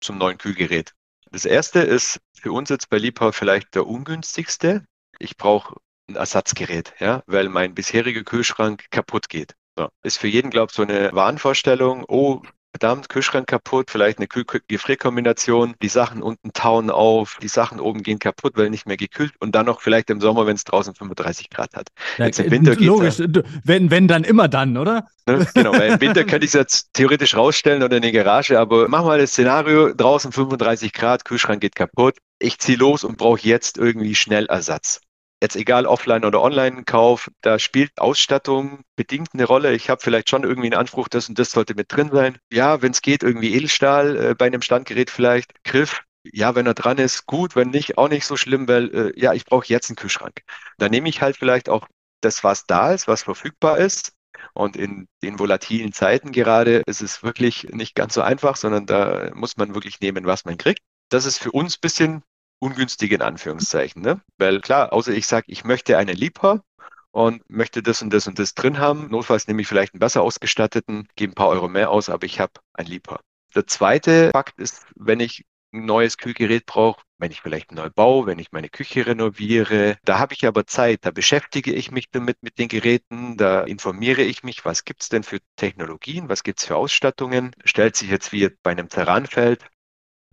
zum 0.00 0.18
neuen 0.18 0.38
Kühlgerät. 0.38 0.94
Das 1.30 1.44
erste 1.44 1.80
ist 1.80 2.20
für 2.40 2.52
uns 2.52 2.68
jetzt 2.68 2.88
bei 2.88 2.98
Liebherr 2.98 3.32
vielleicht 3.32 3.74
der 3.74 3.86
ungünstigste. 3.86 4.84
Ich 5.18 5.36
brauche 5.36 5.76
ein 6.08 6.16
Ersatzgerät, 6.16 6.94
ja, 6.98 7.22
weil 7.26 7.48
mein 7.48 7.74
bisheriger 7.74 8.22
Kühlschrank 8.22 8.84
kaputt 8.90 9.28
geht. 9.28 9.54
So. 9.76 9.88
Ist 10.02 10.18
für 10.18 10.28
jeden, 10.28 10.50
glaube 10.50 10.70
ich, 10.70 10.76
so 10.76 10.82
eine 10.82 11.12
Wahnvorstellung. 11.12 12.04
Oh, 12.08 12.42
verdammt, 12.76 13.08
Kühlschrank 13.08 13.46
kaputt, 13.46 13.90
vielleicht 13.90 14.18
eine 14.18 14.26
Kühl-Gefrierkombination, 14.26 15.74
die 15.80 15.88
Sachen 15.88 16.22
unten 16.22 16.52
tauen 16.52 16.90
auf, 16.90 17.38
die 17.40 17.48
Sachen 17.48 17.80
oben 17.80 18.02
gehen 18.02 18.18
kaputt, 18.18 18.52
weil 18.56 18.68
nicht 18.68 18.86
mehr 18.86 18.98
gekühlt 18.98 19.32
und 19.40 19.54
dann 19.54 19.64
noch 19.64 19.80
vielleicht 19.80 20.10
im 20.10 20.20
Sommer, 20.20 20.46
wenn 20.46 20.56
es 20.56 20.64
draußen 20.64 20.94
35 20.94 21.48
Grad 21.48 21.74
hat. 21.74 21.88
Ja, 22.18 22.26
jetzt 22.26 22.38
im 22.38 22.50
Winter 22.50 22.74
logisch, 22.76 23.18
ja, 23.18 23.26
wenn, 23.64 23.90
wenn 23.90 24.08
dann 24.08 24.24
immer 24.24 24.48
dann, 24.48 24.76
oder? 24.76 25.06
Ne? 25.26 25.46
Genau, 25.54 25.72
weil 25.72 25.92
im 25.92 26.00
Winter 26.02 26.24
könnte 26.24 26.44
ich 26.44 26.50
es 26.50 26.52
jetzt 26.52 26.90
theoretisch 26.92 27.34
rausstellen 27.34 27.82
oder 27.82 27.96
in 27.96 28.02
die 28.02 28.12
Garage, 28.12 28.58
aber 28.58 28.88
mach 28.88 29.04
mal 29.04 29.18
das 29.18 29.30
Szenario, 29.30 29.94
draußen 29.94 30.30
35 30.30 30.92
Grad, 30.92 31.24
Kühlschrank 31.24 31.62
geht 31.62 31.76
kaputt, 31.76 32.18
ich 32.38 32.58
ziehe 32.58 32.76
los 32.76 33.04
und 33.04 33.16
brauche 33.16 33.40
jetzt 33.40 33.78
irgendwie 33.78 34.14
schnell 34.14 34.44
Ersatz 34.46 35.00
jetzt 35.46 35.56
egal 35.56 35.86
offline 35.86 36.24
oder 36.24 36.42
online 36.42 36.84
Kauf, 36.84 37.30
da 37.40 37.58
spielt 37.58 37.98
Ausstattung 37.98 38.80
bedingt 38.96 39.28
eine 39.32 39.44
Rolle. 39.44 39.72
Ich 39.74 39.88
habe 39.88 40.02
vielleicht 40.02 40.28
schon 40.28 40.42
irgendwie 40.42 40.66
einen 40.66 40.80
Anspruch, 40.80 41.08
das 41.08 41.28
und 41.28 41.38
das 41.38 41.52
sollte 41.52 41.74
mit 41.74 41.92
drin 41.92 42.10
sein. 42.12 42.38
Ja, 42.52 42.82
wenn 42.82 42.92
es 42.92 43.00
geht, 43.00 43.22
irgendwie 43.22 43.54
Edelstahl 43.54 44.16
äh, 44.16 44.34
bei 44.34 44.46
einem 44.46 44.62
Standgerät 44.62 45.10
vielleicht, 45.10 45.62
Griff. 45.64 46.02
Ja, 46.24 46.56
wenn 46.56 46.66
er 46.66 46.74
dran 46.74 46.98
ist, 46.98 47.26
gut, 47.26 47.54
wenn 47.54 47.70
nicht, 47.70 47.98
auch 47.98 48.08
nicht 48.08 48.26
so 48.26 48.36
schlimm, 48.36 48.66
weil 48.66 48.92
äh, 48.92 49.12
ja, 49.20 49.32
ich 49.32 49.44
brauche 49.44 49.66
jetzt 49.68 49.88
einen 49.88 49.96
Kühlschrank. 49.96 50.42
Da 50.78 50.88
nehme 50.88 51.08
ich 51.08 51.22
halt 51.22 51.36
vielleicht 51.36 51.68
auch 51.68 51.86
das, 52.20 52.42
was 52.42 52.66
da 52.66 52.92
ist, 52.92 53.06
was 53.06 53.22
verfügbar 53.22 53.78
ist. 53.78 54.12
Und 54.52 54.76
in 54.76 55.06
den 55.22 55.38
volatilen 55.38 55.92
Zeiten 55.92 56.32
gerade 56.32 56.82
ist 56.86 57.00
es 57.00 57.22
wirklich 57.22 57.64
nicht 57.70 57.94
ganz 57.94 58.14
so 58.14 58.22
einfach, 58.22 58.56
sondern 58.56 58.86
da 58.86 59.30
muss 59.34 59.56
man 59.56 59.74
wirklich 59.74 60.00
nehmen, 60.00 60.26
was 60.26 60.44
man 60.44 60.58
kriegt. 60.58 60.80
Das 61.08 61.24
ist 61.24 61.38
für 61.38 61.52
uns 61.52 61.76
ein 61.76 61.80
bisschen 61.82 62.22
ungünstig 62.58 63.12
in 63.12 63.22
Anführungszeichen. 63.22 64.02
Ne? 64.02 64.20
Weil 64.38 64.60
klar, 64.60 64.92
außer 64.92 65.12
ich 65.12 65.26
sage, 65.26 65.46
ich 65.48 65.64
möchte 65.64 65.98
eine 65.98 66.12
Liebhaber 66.12 66.62
und 67.10 67.48
möchte 67.48 67.82
das 67.82 68.02
und 68.02 68.12
das 68.12 68.26
und 68.26 68.38
das 68.38 68.54
drin 68.54 68.78
haben. 68.78 69.08
Notfalls 69.10 69.46
nehme 69.48 69.62
ich 69.62 69.68
vielleicht 69.68 69.94
einen 69.94 70.00
besser 70.00 70.22
ausgestatteten, 70.22 71.08
gebe 71.16 71.32
ein 71.32 71.34
paar 71.34 71.48
Euro 71.48 71.68
mehr 71.68 71.90
aus, 71.90 72.08
aber 72.08 72.26
ich 72.26 72.40
habe 72.40 72.52
ein 72.74 72.86
Liebhaber. 72.86 73.20
Der 73.54 73.66
zweite 73.66 74.30
Fakt 74.32 74.58
ist, 74.58 74.86
wenn 74.96 75.20
ich 75.20 75.44
ein 75.72 75.86
neues 75.86 76.18
Kühlgerät 76.18 76.66
brauche, 76.66 77.02
wenn 77.18 77.30
ich 77.30 77.40
vielleicht 77.40 77.72
neu 77.72 77.90
baue, 77.90 78.26
wenn 78.26 78.38
ich 78.38 78.52
meine 78.52 78.68
Küche 78.68 79.06
renoviere. 79.06 79.96
Da 80.04 80.18
habe 80.18 80.34
ich 80.34 80.46
aber 80.46 80.66
Zeit, 80.66 81.00
da 81.06 81.10
beschäftige 81.10 81.72
ich 81.72 81.90
mich 81.90 82.10
damit 82.10 82.42
mit 82.42 82.58
den 82.58 82.68
Geräten, 82.68 83.36
da 83.36 83.62
informiere 83.62 84.22
ich 84.22 84.42
mich, 84.42 84.64
was 84.64 84.84
gibt 84.84 85.02
es 85.02 85.08
denn 85.08 85.22
für 85.22 85.38
Technologien, 85.56 86.28
was 86.28 86.42
gibt 86.42 86.60
es 86.60 86.66
für 86.66 86.76
Ausstattungen. 86.76 87.52
Stellt 87.64 87.96
sich 87.96 88.10
jetzt 88.10 88.32
wie 88.32 88.50
bei 88.62 88.72
einem 88.72 88.88
Terranfeld, 88.88 89.64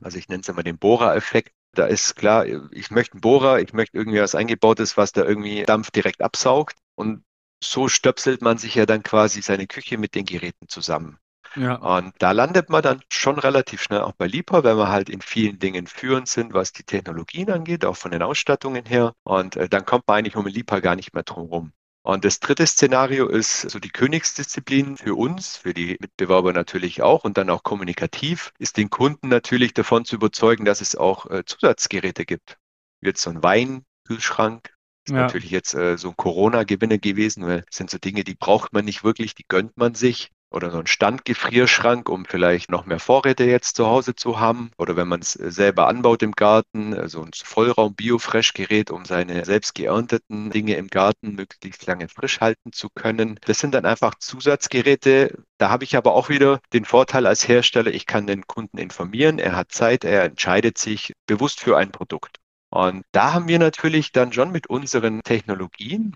also 0.02 0.18
ich 0.18 0.28
nenne 0.28 0.42
es 0.42 0.50
immer 0.50 0.64
den 0.64 0.78
Bohrer-Effekt, 0.78 1.54
da 1.74 1.86
ist 1.86 2.16
klar, 2.16 2.46
ich 2.72 2.92
möchte 2.92 3.14
einen 3.14 3.22
Bohrer, 3.22 3.60
ich 3.60 3.74
möchte 3.74 3.98
irgendwie 3.98 4.22
was 4.22 4.36
eingebautes, 4.36 4.98
was 4.98 5.12
da 5.12 5.24
irgendwie 5.24 5.64
Dampf 5.64 5.92
direkt 5.92 6.22
absaugt. 6.22 6.78
Und 6.96 7.24
so 7.64 7.88
stöpselt 7.88 8.42
man 8.42 8.58
sich 8.58 8.76
ja 8.76 8.86
dann 8.86 9.04
quasi 9.04 9.42
seine 9.42 9.68
Küche 9.68 9.98
mit 9.98 10.16
den 10.16 10.26
Geräten 10.26 10.68
zusammen. 10.68 11.18
Ja. 11.56 11.76
Und 11.76 12.14
da 12.20 12.32
landet 12.32 12.70
man 12.70 12.82
dann 12.82 13.02
schon 13.10 13.38
relativ 13.38 13.82
schnell 13.82 14.02
auch 14.02 14.14
bei 14.14 14.28
Lipa, 14.28 14.64
weil 14.64 14.78
wir 14.78 14.90
halt 14.90 15.10
in 15.10 15.22
vielen 15.22 15.60
Dingen 15.60 15.88
führend 15.88 16.28
sind, 16.28 16.54
was 16.54 16.74
die 16.74 16.84
Technologien 16.84 17.52
angeht, 17.52 17.86
auch 17.86 17.96
von 17.96 18.12
den 18.12 18.24
Ausstattungen 18.24 18.86
her. 18.86 19.14
Und 19.24 19.56
äh, 19.56 19.70
dann 19.70 19.86
kommt 19.86 20.08
man 20.08 20.18
eigentlich 20.18 20.36
um 20.36 20.48
Lipa 20.48 20.80
gar 20.80 20.96
nicht 20.96 21.14
mehr 21.14 21.24
drum 21.24 21.48
rum. 21.48 21.74
Und 22.06 22.26
das 22.26 22.42
dritte 22.42 22.68
Szenario 22.68 23.30
ist 23.30 23.62
so 23.62 23.80
die 23.80 23.90
Königsdisziplin 23.90 24.98
für 24.98 25.16
uns, 25.16 25.56
für 25.56 25.74
die 25.74 25.96
Mitbewerber 26.02 26.52
natürlich 26.52 27.02
auch 27.02 27.24
und 27.24 27.38
dann 27.38 27.50
auch 27.50 27.64
kommunikativ, 27.64 28.52
ist 28.60 28.76
den 28.76 28.90
Kunden 28.90 29.30
natürlich 29.30 29.74
davon 29.74 30.04
zu 30.04 30.16
überzeugen, 30.16 30.66
dass 30.66 30.82
es 30.82 30.98
auch 30.98 31.30
äh, 31.30 31.46
Zusatzgeräte 31.46 32.26
gibt. 32.26 32.58
Wird 33.00 33.18
so 33.18 33.30
ein 33.30 33.42
Weinkühlschrank, 33.42 34.76
ist 35.08 35.14
ja. 35.14 35.22
natürlich 35.22 35.50
jetzt 35.50 35.76
äh, 35.76 35.98
so 35.98 36.10
ein 36.10 36.18
Corona-Gewinne 36.18 37.00
gewesen, 37.00 37.46
weil 37.46 37.62
das 37.62 37.78
sind 37.78 37.90
so 37.90 37.98
Dinge, 37.98 38.26
die 38.26 38.36
braucht 38.36 38.74
man 38.74 38.84
nicht 38.84 39.06
wirklich, 39.06 39.34
die 39.34 39.46
gönnt 39.48 39.78
man 39.78 39.96
sich 39.96 40.30
oder 40.54 40.72
so 40.72 40.80
ein 40.80 40.88
Standgefrierschrank, 40.88 42.10
um 42.10 42.26
vielleicht 42.26 42.70
noch 42.70 42.86
mehr 42.86 43.00
Vorräte 43.00 43.44
jetzt 43.44 43.76
zu 43.76 43.88
Hause 43.88 44.16
zu 44.16 44.40
haben. 44.40 44.72
Oder 44.78 44.96
wenn 44.96 45.08
man 45.08 45.22
es 45.22 45.36
äh, 45.36 45.52
selber 45.52 45.88
anbaut 45.88 46.24
im 46.24 46.34
Garten, 46.34 46.94
so 46.94 47.00
also 47.00 47.22
ein 47.24 47.32
Vollraum-Biofresh-Gerät, 47.34 48.92
um 48.92 49.06
seine 49.06 49.46
selbst 49.46 49.76
geernteten 49.76 50.52
Dinge 50.52 50.76
im 50.76 50.88
Garten 50.88 51.36
möglichst 51.36 51.86
lange 51.86 52.08
frisch 52.08 52.40
halten 52.40 52.72
zu 52.72 52.90
können. 52.90 53.40
Das 53.46 53.60
sind 53.60 53.74
dann 53.74 53.86
einfach 53.86 54.16
Zusatzgeräte. 54.16 55.44
Da 55.58 55.70
habe 55.70 55.84
ich 55.84 55.96
aber 55.96 56.14
auch 56.14 56.30
wieder 56.30 56.60
den 56.74 56.86
Vorteil 56.86 57.26
als 57.26 57.48
Hersteller, 57.48 57.92
ich 57.92 58.06
kann 58.06 58.28
den 58.28 58.48
Kunden 58.48 58.78
informieren, 58.78 59.40
er 59.40 59.56
hat 59.56 59.72
Zeit, 59.72 60.04
er 60.04 60.24
entscheidet 60.24 60.78
sich 60.78 61.14
bewusst 61.26 61.60
für 61.60 61.78
ein 61.78 61.92
Produkt. 61.92 62.40
Und 62.70 63.06
da 63.12 63.34
haben 63.34 63.48
wir 63.48 63.60
natürlich 63.60 64.12
dann 64.12 64.34
schon 64.34 64.52
mit 64.52 64.68
unseren 64.68 65.22
Technologien 65.22 66.16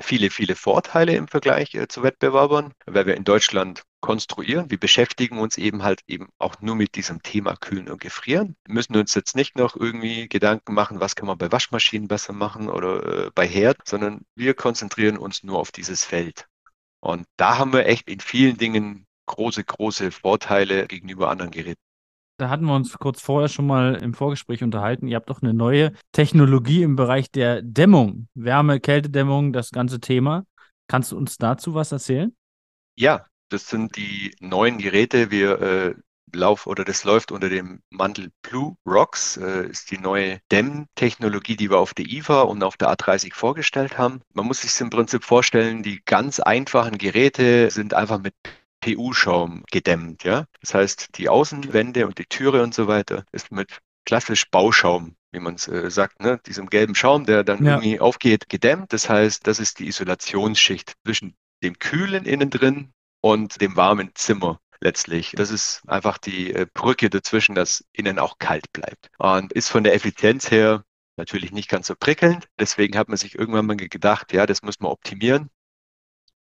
viele, 0.00 0.30
viele 0.30 0.56
Vorteile 0.56 1.14
im 1.14 1.28
Vergleich 1.28 1.74
äh, 1.74 1.88
zu 1.88 2.02
Wettbewerbern, 2.02 2.72
weil 2.86 3.06
wir 3.06 3.16
in 3.16 3.24
Deutschland 3.24 3.82
konstruieren. 4.00 4.70
Wir 4.70 4.78
beschäftigen 4.78 5.38
uns 5.38 5.58
eben 5.58 5.82
halt 5.82 6.00
eben 6.06 6.28
auch 6.38 6.56
nur 6.60 6.74
mit 6.74 6.94
diesem 6.94 7.22
Thema 7.22 7.56
Kühlen 7.56 7.88
und 7.90 8.00
Gefrieren. 8.00 8.56
Wir 8.64 8.74
müssen 8.74 8.96
uns 8.96 9.14
jetzt 9.14 9.36
nicht 9.36 9.56
noch 9.56 9.76
irgendwie 9.76 10.28
Gedanken 10.28 10.74
machen, 10.74 11.00
was 11.00 11.16
kann 11.16 11.26
man 11.26 11.38
bei 11.38 11.52
Waschmaschinen 11.52 12.08
besser 12.08 12.32
machen 12.32 12.68
oder 12.68 13.26
äh, 13.26 13.30
bei 13.34 13.46
Herd, 13.46 13.78
sondern 13.84 14.22
wir 14.34 14.54
konzentrieren 14.54 15.18
uns 15.18 15.42
nur 15.42 15.58
auf 15.58 15.70
dieses 15.70 16.04
Feld. 16.04 16.46
Und 17.00 17.26
da 17.36 17.58
haben 17.58 17.72
wir 17.72 17.86
echt 17.86 18.08
in 18.08 18.20
vielen 18.20 18.56
Dingen 18.56 19.06
große, 19.26 19.64
große 19.64 20.10
Vorteile 20.10 20.86
gegenüber 20.86 21.30
anderen 21.30 21.50
Geräten. 21.50 21.80
Da 22.40 22.48
hatten 22.48 22.64
wir 22.64 22.74
uns 22.74 22.98
kurz 22.98 23.20
vorher 23.20 23.50
schon 23.50 23.66
mal 23.66 23.96
im 23.96 24.14
Vorgespräch 24.14 24.62
unterhalten. 24.62 25.06
Ihr 25.06 25.16
habt 25.16 25.28
doch 25.28 25.42
eine 25.42 25.52
neue 25.52 25.92
Technologie 26.12 26.82
im 26.82 26.96
Bereich 26.96 27.30
der 27.30 27.60
Dämmung, 27.60 28.28
Wärme, 28.32 28.80
Kältedämmung, 28.80 29.52
das 29.52 29.72
ganze 29.72 30.00
Thema. 30.00 30.46
Kannst 30.88 31.12
du 31.12 31.18
uns 31.18 31.36
dazu 31.36 31.74
was 31.74 31.92
erzählen? 31.92 32.34
Ja, 32.96 33.26
das 33.50 33.68
sind 33.68 33.94
die 33.98 34.34
neuen 34.40 34.78
Geräte. 34.78 35.30
Wir 35.30 35.60
äh, 35.60 35.94
Lauf 36.32 36.66
oder 36.66 36.82
das 36.82 37.04
läuft 37.04 37.30
unter 37.30 37.50
dem 37.50 37.82
Mantel 37.90 38.30
Blue 38.40 38.76
Rocks, 38.86 39.36
äh, 39.36 39.66
ist 39.66 39.90
die 39.90 39.98
neue 39.98 40.40
Dämmtechnologie, 40.50 41.56
die 41.56 41.68
wir 41.68 41.78
auf 41.78 41.92
der 41.92 42.06
IFA 42.06 42.42
und 42.42 42.62
auf 42.62 42.78
der 42.78 42.88
A30 42.90 43.34
vorgestellt 43.34 43.98
haben. 43.98 44.22
Man 44.32 44.46
muss 44.46 44.62
sich 44.62 44.80
im 44.80 44.88
Prinzip 44.88 45.24
vorstellen, 45.24 45.82
die 45.82 46.00
ganz 46.06 46.40
einfachen 46.40 46.96
Geräte 46.96 47.70
sind 47.70 47.92
einfach 47.92 48.18
mit 48.18 48.34
PU-Schaum 48.80 49.64
gedämmt, 49.70 50.24
ja. 50.24 50.46
Das 50.60 50.74
heißt, 50.74 51.10
die 51.16 51.28
Außenwände 51.28 52.06
und 52.06 52.18
die 52.18 52.26
Türe 52.26 52.62
und 52.62 52.74
so 52.74 52.86
weiter 52.88 53.24
ist 53.32 53.52
mit 53.52 53.80
klassisch 54.04 54.50
Bauschaum, 54.50 55.16
wie 55.32 55.40
man 55.40 55.54
es 55.54 55.68
äh, 55.68 55.90
sagt, 55.90 56.20
ne? 56.20 56.40
diesem 56.46 56.68
gelben 56.68 56.94
Schaum, 56.94 57.26
der 57.26 57.44
dann 57.44 57.64
ja. 57.64 57.74
irgendwie 57.74 58.00
aufgeht, 58.00 58.48
gedämmt. 58.48 58.92
Das 58.92 59.08
heißt, 59.08 59.46
das 59.46 59.60
ist 59.60 59.78
die 59.78 59.86
Isolationsschicht 59.86 60.94
zwischen 61.04 61.34
dem 61.62 61.78
kühlen 61.78 62.24
innen 62.24 62.50
drin 62.50 62.92
und 63.20 63.60
dem 63.60 63.76
warmen 63.76 64.10
Zimmer 64.14 64.58
letztlich. 64.80 65.32
Das 65.36 65.50
ist 65.50 65.82
einfach 65.86 66.18
die 66.18 66.52
äh, 66.52 66.66
Brücke 66.72 67.10
dazwischen, 67.10 67.54
dass 67.54 67.84
innen 67.92 68.18
auch 68.18 68.38
kalt 68.38 68.72
bleibt. 68.72 69.10
Und 69.18 69.52
ist 69.52 69.68
von 69.68 69.84
der 69.84 69.94
Effizienz 69.94 70.50
her 70.50 70.84
natürlich 71.16 71.52
nicht 71.52 71.68
ganz 71.68 71.86
so 71.86 71.94
prickelnd. 71.94 72.48
Deswegen 72.58 72.96
hat 72.96 73.08
man 73.08 73.18
sich 73.18 73.38
irgendwann 73.38 73.66
mal 73.66 73.76
gedacht, 73.76 74.32
ja, 74.32 74.46
das 74.46 74.62
muss 74.62 74.80
man 74.80 74.90
optimieren 74.90 75.50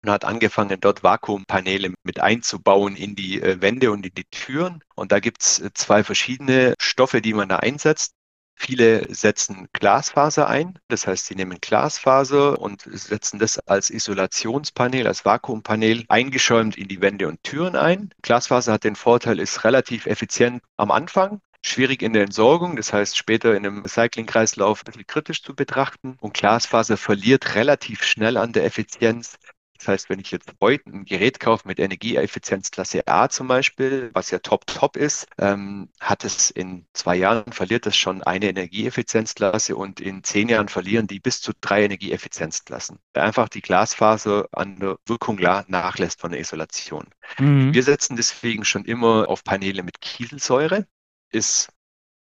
und 0.08 0.14
hat 0.14 0.26
angefangen, 0.26 0.80
dort 0.80 1.04
Vakuumpaneele 1.04 1.94
mit 2.04 2.22
einzubauen 2.22 2.96
in 2.96 3.16
die 3.16 3.42
äh, 3.42 3.62
Wände 3.62 3.92
und 3.92 4.06
in 4.06 4.14
die 4.14 4.24
Türen. 4.26 4.82
Und 4.96 5.12
da 5.12 5.20
gibt 5.20 5.42
es 5.42 5.60
äh, 5.60 5.72
zwei 5.74 6.04
verschiedene 6.04 6.76
Stoffe, 6.80 7.22
die 7.22 7.34
man 7.34 7.50
da 7.50 7.58
einsetzt. 7.58 8.14
Viele 8.60 9.14
setzen 9.14 9.68
Glasfaser 9.74 10.48
ein, 10.48 10.80
das 10.88 11.06
heißt, 11.06 11.28
sie 11.28 11.36
nehmen 11.36 11.60
Glasfaser 11.62 12.60
und 12.60 12.82
setzen 12.92 13.38
das 13.38 13.60
als 13.60 13.92
Isolationspanel, 13.92 15.06
als 15.06 15.26
Vakuumpanel 15.26 16.06
eingeschäumt 16.08 16.76
in 16.76 16.88
die 16.88 17.00
Wände 17.00 17.28
und 17.28 17.44
Türen 17.44 17.76
ein. 17.76 18.10
Glasfaser 18.24 18.74
hat 18.74 18.84
den 18.84 18.96
Vorteil, 18.96 19.40
ist 19.40 19.64
relativ 19.64 20.08
effizient 20.08 20.64
am 20.76 20.90
Anfang, 20.90 21.40
schwierig 21.62 22.02
in 22.02 22.14
der 22.14 22.24
Entsorgung, 22.24 22.78
das 22.78 22.94
heißt 22.94 23.16
später 23.16 23.52
in 23.56 23.64
einem 23.64 23.84
Recyclingkreislauf 23.84 24.82
ein 24.82 24.86
bisschen 24.86 25.06
kritisch 25.06 25.44
zu 25.44 25.54
betrachten. 25.54 26.18
Und 26.20 26.34
Glasfaser 26.34 26.98
verliert 26.98 27.54
relativ 27.54 28.04
schnell 28.04 28.38
an 28.38 28.54
der 28.54 28.66
Effizienz, 28.66 29.38
das 29.77 29.88
heißt, 29.88 30.10
wenn 30.10 30.19
ich 30.19 30.31
jetzt 30.31 30.51
heute 30.62 30.89
ein 30.89 31.05
Gerät 31.05 31.39
kaufe 31.39 31.67
mit 31.67 31.79
Energieeffizienzklasse 31.79 33.07
A 33.07 33.29
zum 33.29 33.48
Beispiel, 33.48 34.10
was 34.13 34.31
ja 34.31 34.39
top, 34.39 34.67
top 34.67 34.98
ist, 34.98 35.27
ähm, 35.38 35.89
hat 36.00 36.24
es 36.24 36.50
in 36.50 36.86
zwei 36.93 37.15
Jahren 37.15 37.51
verliert 37.51 37.86
es 37.86 37.96
schon 37.96 38.24
eine 38.24 38.50
Energieeffizienzklasse 38.50 39.75
und 39.75 40.00
in 40.00 40.24
zehn 40.24 40.50
Jahren 40.50 40.69
verlieren 40.69 41.07
die 41.07 41.19
bis 41.19 41.41
zu 41.41 41.51
drei 41.60 41.84
Energieeffizienzklassen. 41.84 43.00
Einfach 43.13 43.50
die 43.50 43.62
Glasfaser 43.62 44.48
an 44.51 44.79
der 44.79 44.98
Wirkung 45.05 45.39
nachlässt 45.39 46.22
von 46.22 46.31
der 46.31 46.39
Isolation. 46.39 47.05
Mhm. 47.38 47.74
Wir 47.74 47.84
setzen 47.84 48.15
deswegen 48.15 48.65
schon 48.65 48.86
immer 48.86 49.29
auf 49.29 49.43
Paneele 49.43 49.84
mit 49.84 50.01
Kieselsäure. 50.01 50.88
Ist 51.29 51.69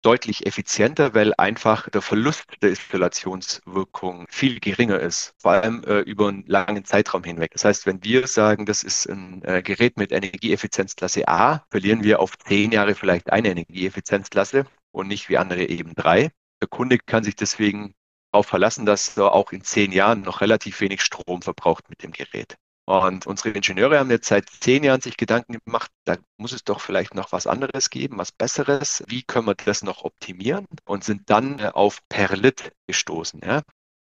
deutlich 0.02 0.46
effizienter, 0.46 1.14
weil 1.14 1.34
einfach 1.36 1.88
der 1.90 2.02
Verlust 2.02 2.44
der 2.62 2.70
Isolationswirkung 2.70 4.26
viel 4.28 4.60
geringer 4.60 5.00
ist, 5.00 5.34
vor 5.38 5.52
allem 5.52 5.82
äh, 5.84 6.00
über 6.00 6.28
einen 6.28 6.44
langen 6.46 6.84
Zeitraum 6.84 7.24
hinweg. 7.24 7.52
Das 7.52 7.64
heißt, 7.64 7.86
wenn 7.86 8.02
wir 8.04 8.26
sagen, 8.26 8.66
das 8.66 8.82
ist 8.82 9.06
ein 9.06 9.42
äh, 9.44 9.62
Gerät 9.62 9.96
mit 9.96 10.12
Energieeffizienzklasse 10.12 11.26
A, 11.28 11.64
verlieren 11.70 12.04
wir 12.04 12.20
auf 12.20 12.38
zehn 12.38 12.72
Jahre 12.72 12.94
vielleicht 12.94 13.32
eine 13.32 13.48
Energieeffizienzklasse 13.50 14.66
und 14.92 15.08
nicht 15.08 15.28
wie 15.28 15.38
andere 15.38 15.68
eben 15.68 15.94
drei. 15.94 16.30
Der 16.62 16.68
Kunde 16.68 16.98
kann 16.98 17.24
sich 17.24 17.36
deswegen 17.36 17.94
darauf 18.32 18.46
verlassen, 18.46 18.86
dass 18.86 19.16
er 19.16 19.32
auch 19.32 19.52
in 19.52 19.62
zehn 19.62 19.92
Jahren 19.92 20.22
noch 20.22 20.40
relativ 20.40 20.80
wenig 20.80 21.02
Strom 21.02 21.42
verbraucht 21.42 21.88
mit 21.90 22.02
dem 22.02 22.12
Gerät. 22.12 22.56
Und 22.86 23.26
unsere 23.26 23.50
Ingenieure 23.50 23.98
haben 23.98 24.10
jetzt 24.10 24.28
seit 24.28 24.48
zehn 24.48 24.84
Jahren 24.84 25.00
sich 25.00 25.16
Gedanken 25.16 25.58
gemacht, 25.64 25.90
da 26.04 26.16
muss 26.36 26.52
es 26.52 26.62
doch 26.62 26.80
vielleicht 26.80 27.14
noch 27.14 27.32
was 27.32 27.48
anderes 27.48 27.90
geben, 27.90 28.18
was 28.18 28.30
Besseres. 28.30 29.02
Wie 29.08 29.24
können 29.24 29.48
wir 29.48 29.56
das 29.56 29.82
noch 29.82 30.04
optimieren? 30.04 30.66
Und 30.84 31.02
sind 31.02 31.28
dann 31.28 31.58
äh, 31.58 31.72
auf 31.74 32.00
Perlit 32.08 32.72
gestoßen. 32.86 33.40
Ja. 33.44 33.62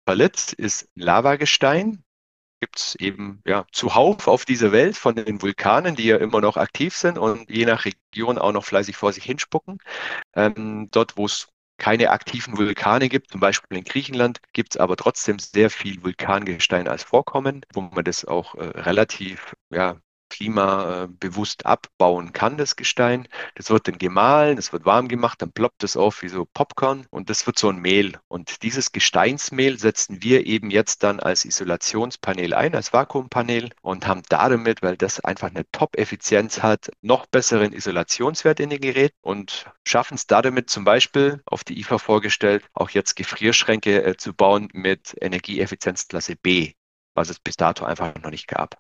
Perlit 0.05 0.53
ist 0.53 0.89
Lavagestein, 0.95 2.05
gibt 2.61 2.79
es 2.79 2.95
eben 2.97 3.41
ja, 3.47 3.67
zuhauf 3.73 4.29
auf 4.29 4.45
dieser 4.45 4.73
Welt 4.73 4.97
von 4.97 5.15
den 5.15 5.41
Vulkanen, 5.41 5.95
die 5.95 6.05
ja 6.05 6.19
immer 6.19 6.41
noch 6.43 6.59
aktiv 6.59 6.95
sind 6.95 7.19
und 7.19 7.51
je 7.51 7.65
nach 7.65 7.87
Region 7.87 8.39
auch 8.39 8.53
noch 8.53 8.65
fleißig 8.65 8.97
vor 8.97 9.13
sich 9.13 9.25
hinspucken. 9.25 9.79
Ähm, 10.35 10.89
dort, 10.91 11.17
wo 11.17 11.25
es 11.27 11.49
keine 11.79 12.11
aktiven 12.11 12.57
Vulkane 12.57 13.09
gibt. 13.09 13.31
Zum 13.31 13.41
Beispiel 13.41 13.79
in 13.79 13.85
Griechenland 13.85 14.41
gibt 14.53 14.75
es 14.75 14.81
aber 14.81 14.97
trotzdem 14.97 15.39
sehr 15.39 15.71
viel 15.71 16.03
Vulkangestein 16.03 16.89
als 16.89 17.03
Vorkommen, 17.03 17.63
wo 17.73 17.83
man 17.83 18.05
das 18.05 18.25
auch 18.25 18.55
äh, 18.55 18.65
relativ 18.65 19.55
ja, 19.71 19.97
klimabewusst 20.29 21.67
abbauen 21.67 22.33
kann, 22.33 22.57
das 22.57 22.77
Gestein. 22.77 23.29
Das 23.55 23.71
wird 23.71 23.89
dann 23.89 23.99
gemahlen, 23.99 24.59
es 24.59 24.73
wird 24.73 24.85
warm 24.85 25.09
gemacht, 25.09 25.43
dann 25.43 25.53
ploppt 25.53 25.85
es 25.85 25.97
auf 25.97 26.23
wie 26.23 26.29
so 26.29 26.45
Popcorn 26.45 27.07
und 27.11 27.31
das 27.31 27.47
wird 27.47 27.59
so 27.59 27.69
ein 27.69 27.79
Mehl. 27.79 28.19
Und 28.29 28.63
dieses 28.63 28.93
Gesteinsmehl 28.93 29.79
setzen 29.79 30.23
wir 30.23 30.47
eben 30.47 30.71
jetzt 30.71 31.03
dann 31.03 31.21
als 31.21 31.45
Isolationspanel 31.45 32.55
ein, 32.55 32.75
als 32.75 32.93
Vakuumpanel 32.93 33.71
und 33.83 34.07
haben 34.07 34.23
damit, 34.29 34.83
weil 34.83 34.97
das 34.97 35.21
einfach 35.21 35.49
eine 35.49 35.71
Top-Effizienz 35.73 36.63
hat, 36.63 36.91
noch 37.03 37.27
besseren 37.27 37.73
Isolationswert 37.73 38.61
in 38.61 38.71
den 38.71 38.81
Gerät 38.81 39.13
und 39.23 39.67
schaffen 39.85 40.15
es 40.15 40.27
damit 40.27 40.71
zum 40.71 40.85
Beispiel 40.85 41.43
auf 41.47 41.65
die 41.65 41.79
IFA 41.81 41.99
vorgestellt, 41.99 42.65
auch 42.75 42.91
jetzt 42.91 43.17
Gefrierschränke 43.17 44.05
äh, 44.05 44.17
zu 44.17 44.35
bauen 44.35 44.69
mit 44.73 45.17
Energieeffizienzklasse 45.21 46.37
B, 46.37 46.75
was 47.15 47.31
es 47.31 47.39
bis 47.39 47.57
dato 47.57 47.85
einfach 47.85 48.15
noch 48.23 48.31
nicht 48.31 48.49
gab. 48.49 48.77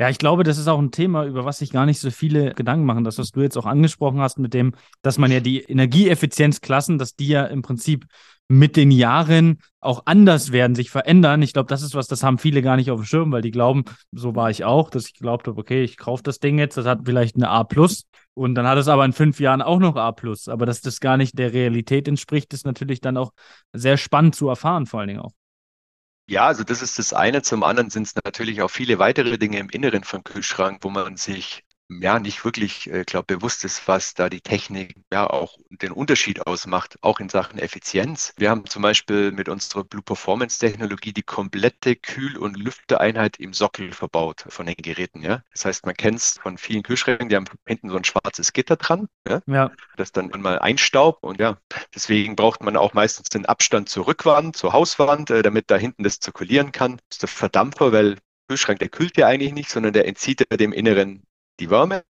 Ja, 0.00 0.08
ich 0.08 0.16
glaube, 0.16 0.44
das 0.44 0.56
ist 0.56 0.66
auch 0.66 0.78
ein 0.78 0.92
Thema, 0.92 1.26
über 1.26 1.44
was 1.44 1.58
sich 1.58 1.72
gar 1.72 1.84
nicht 1.84 2.00
so 2.00 2.10
viele 2.10 2.54
Gedanken 2.54 2.86
machen. 2.86 3.04
Das, 3.04 3.18
was 3.18 3.32
du 3.32 3.42
jetzt 3.42 3.58
auch 3.58 3.66
angesprochen 3.66 4.20
hast, 4.20 4.38
mit 4.38 4.54
dem, 4.54 4.72
dass 5.02 5.18
man 5.18 5.30
ja 5.30 5.40
die 5.40 5.60
Energieeffizienzklassen, 5.60 6.96
dass 6.96 7.16
die 7.16 7.28
ja 7.28 7.44
im 7.44 7.60
Prinzip 7.60 8.06
mit 8.48 8.76
den 8.76 8.92
Jahren 8.92 9.58
auch 9.78 10.04
anders 10.06 10.52
werden, 10.52 10.74
sich 10.74 10.90
verändern. 10.90 11.42
Ich 11.42 11.52
glaube, 11.52 11.68
das 11.68 11.82
ist 11.82 11.94
was, 11.94 12.08
das 12.08 12.22
haben 12.22 12.38
viele 12.38 12.62
gar 12.62 12.76
nicht 12.76 12.90
auf 12.90 12.98
dem 12.98 13.04
Schirm, 13.04 13.30
weil 13.30 13.42
die 13.42 13.50
glauben, 13.50 13.84
so 14.10 14.34
war 14.34 14.48
ich 14.48 14.64
auch, 14.64 14.88
dass 14.88 15.04
ich 15.06 15.14
glaubt 15.18 15.46
habe, 15.46 15.60
okay, 15.60 15.84
ich 15.84 15.98
kaufe 15.98 16.22
das 16.22 16.38
Ding 16.38 16.58
jetzt, 16.58 16.78
das 16.78 16.86
hat 16.86 17.00
vielleicht 17.04 17.36
eine 17.36 17.50
A 17.50 17.64
plus 17.64 18.06
und 18.32 18.54
dann 18.54 18.66
hat 18.66 18.78
es 18.78 18.88
aber 18.88 19.04
in 19.04 19.12
fünf 19.12 19.38
Jahren 19.38 19.60
auch 19.60 19.80
noch 19.80 19.96
A 19.96 20.12
plus. 20.12 20.48
Aber 20.48 20.64
dass 20.64 20.80
das 20.80 21.00
gar 21.00 21.18
nicht 21.18 21.38
der 21.38 21.52
Realität 21.52 22.08
entspricht, 22.08 22.54
ist 22.54 22.64
natürlich 22.64 23.02
dann 23.02 23.18
auch 23.18 23.32
sehr 23.74 23.98
spannend 23.98 24.34
zu 24.34 24.48
erfahren, 24.48 24.86
vor 24.86 25.00
allen 25.00 25.08
Dingen 25.08 25.20
auch. 25.20 25.32
Ja, 26.30 26.46
also 26.46 26.62
das 26.62 26.80
ist 26.80 26.96
das 27.00 27.12
eine. 27.12 27.42
Zum 27.42 27.64
anderen 27.64 27.90
sind 27.90 28.06
es 28.06 28.14
natürlich 28.24 28.62
auch 28.62 28.70
viele 28.70 29.00
weitere 29.00 29.36
Dinge 29.36 29.58
im 29.58 29.68
Inneren 29.68 30.04
vom 30.04 30.22
Kühlschrank, 30.22 30.78
wo 30.84 30.88
man 30.88 31.16
sich 31.16 31.64
ja 31.90 32.18
nicht 32.18 32.44
wirklich, 32.44 32.90
äh, 32.90 33.04
glaube 33.04 33.36
bewusst 33.36 33.64
ist, 33.64 33.86
was 33.88 34.14
da 34.14 34.28
die 34.28 34.40
Technik 34.40 34.94
ja 35.12 35.28
auch 35.28 35.58
den 35.70 35.92
Unterschied 35.92 36.46
ausmacht, 36.46 36.96
auch 37.02 37.20
in 37.20 37.28
Sachen 37.28 37.58
Effizienz. 37.58 38.32
Wir 38.36 38.50
haben 38.50 38.66
zum 38.66 38.82
Beispiel 38.82 39.32
mit 39.32 39.48
unserer 39.48 39.84
Blue 39.84 40.02
Performance 40.02 40.58
Technologie 40.58 41.12
die 41.12 41.22
komplette 41.22 41.96
Kühl- 41.96 42.38
und 42.38 42.56
Lüfteeinheit 42.56 43.38
im 43.38 43.52
Sockel 43.52 43.92
verbaut 43.92 44.44
von 44.48 44.66
den 44.66 44.76
Geräten. 44.76 45.22
Ja, 45.22 45.42
das 45.52 45.64
heißt, 45.64 45.86
man 45.86 45.96
kennt 45.96 46.18
es 46.18 46.38
von 46.38 46.58
vielen 46.58 46.82
Kühlschränken, 46.82 47.28
die 47.28 47.36
haben 47.36 47.46
hinten 47.66 47.90
so 47.90 47.96
ein 47.96 48.04
schwarzes 48.04 48.52
Gitter 48.52 48.76
dran, 48.76 49.08
ja, 49.28 49.42
ja. 49.46 49.70
das 49.96 50.12
dann 50.12 50.30
mal 50.38 50.58
einstaubt 50.58 51.22
und 51.22 51.40
ja, 51.40 51.58
deswegen 51.94 52.36
braucht 52.36 52.62
man 52.62 52.76
auch 52.76 52.94
meistens 52.94 53.28
den 53.28 53.46
Abstand 53.46 53.88
zur 53.88 54.06
Rückwand, 54.06 54.56
zur 54.56 54.72
Hauswand, 54.72 55.30
äh, 55.30 55.42
damit 55.42 55.70
da 55.70 55.76
hinten 55.76 56.04
das 56.04 56.20
zirkulieren 56.20 56.72
kann. 56.72 56.98
Das 57.08 57.16
ist 57.16 57.22
der 57.22 57.28
Verdampfer, 57.28 57.92
weil 57.92 58.16
Kühlschrank, 58.48 58.80
der 58.80 58.88
kühlt 58.88 59.16
ja 59.16 59.26
eigentlich 59.26 59.52
nicht, 59.52 59.70
sondern 59.70 59.92
der 59.92 60.08
entzieht 60.08 60.44
ja 60.50 60.56
dem 60.56 60.72
Inneren 60.72 61.22
die 61.60 61.70
Wärme 61.70 62.02